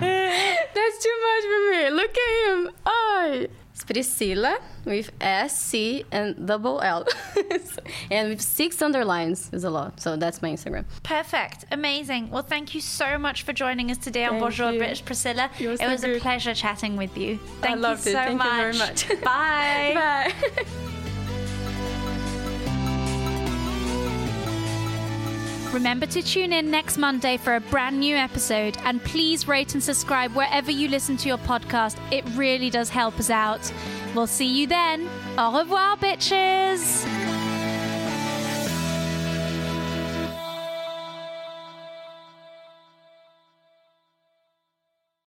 That's 0.00 0.98
too 1.02 1.16
much 1.28 1.44
for 1.44 1.70
me. 1.70 1.90
Look 1.90 2.16
at 2.18 2.48
him. 2.48 2.70
Oh. 2.86 3.46
It's 3.72 3.84
Priscilla 3.84 4.58
with 4.84 5.10
S 5.20 5.58
C 5.60 6.04
and 6.12 6.46
double 6.46 6.80
L, 6.82 7.06
and 8.10 8.28
with 8.28 8.40
six 8.42 8.82
underlines 8.82 9.48
is 9.52 9.64
a 9.64 9.70
lot. 9.70 9.98
So 10.00 10.16
that's 10.16 10.42
my 10.42 10.50
Instagram. 10.50 10.84
Perfect. 11.02 11.64
Amazing. 11.70 12.30
Well, 12.30 12.42
thank 12.42 12.74
you 12.74 12.80
so 12.82 13.16
much 13.18 13.42
for 13.44 13.52
joining 13.54 13.90
us 13.90 13.96
today 13.98 14.24
on 14.24 14.32
Thank 14.32 14.42
Bonjour 14.42 14.72
you. 14.72 14.78
British 14.78 15.04
Priscilla. 15.04 15.50
You're 15.58 15.72
it 15.72 15.78
so 15.80 15.88
was 15.90 16.04
a 16.04 16.18
pleasure 16.20 16.54
chatting 16.54 16.96
with 16.96 17.16
you. 17.16 17.38
Thank 17.60 17.80
loved 17.80 18.04
you 18.04 18.12
it. 18.12 18.14
so 18.14 18.18
Thank 18.18 18.42
you 18.42 18.50
much. 18.50 19.04
very 19.04 19.14
much. 19.16 19.24
Bye. 19.24 20.32
Bye. 20.54 20.88
Remember 25.72 26.04
to 26.04 26.22
tune 26.22 26.52
in 26.52 26.70
next 26.70 26.98
Monday 26.98 27.38
for 27.38 27.56
a 27.56 27.60
brand 27.60 27.98
new 27.98 28.14
episode 28.14 28.76
and 28.84 29.02
please 29.02 29.48
rate 29.48 29.72
and 29.72 29.82
subscribe 29.82 30.32
wherever 30.32 30.70
you 30.70 30.86
listen 30.86 31.16
to 31.16 31.28
your 31.28 31.38
podcast. 31.38 31.98
It 32.12 32.24
really 32.34 32.68
does 32.68 32.90
help 32.90 33.18
us 33.18 33.30
out. 33.30 33.72
We'll 34.14 34.26
see 34.26 34.46
you 34.46 34.66
then. 34.66 35.08
Au 35.38 35.58
revoir, 35.58 35.96
bitches. 35.96 37.41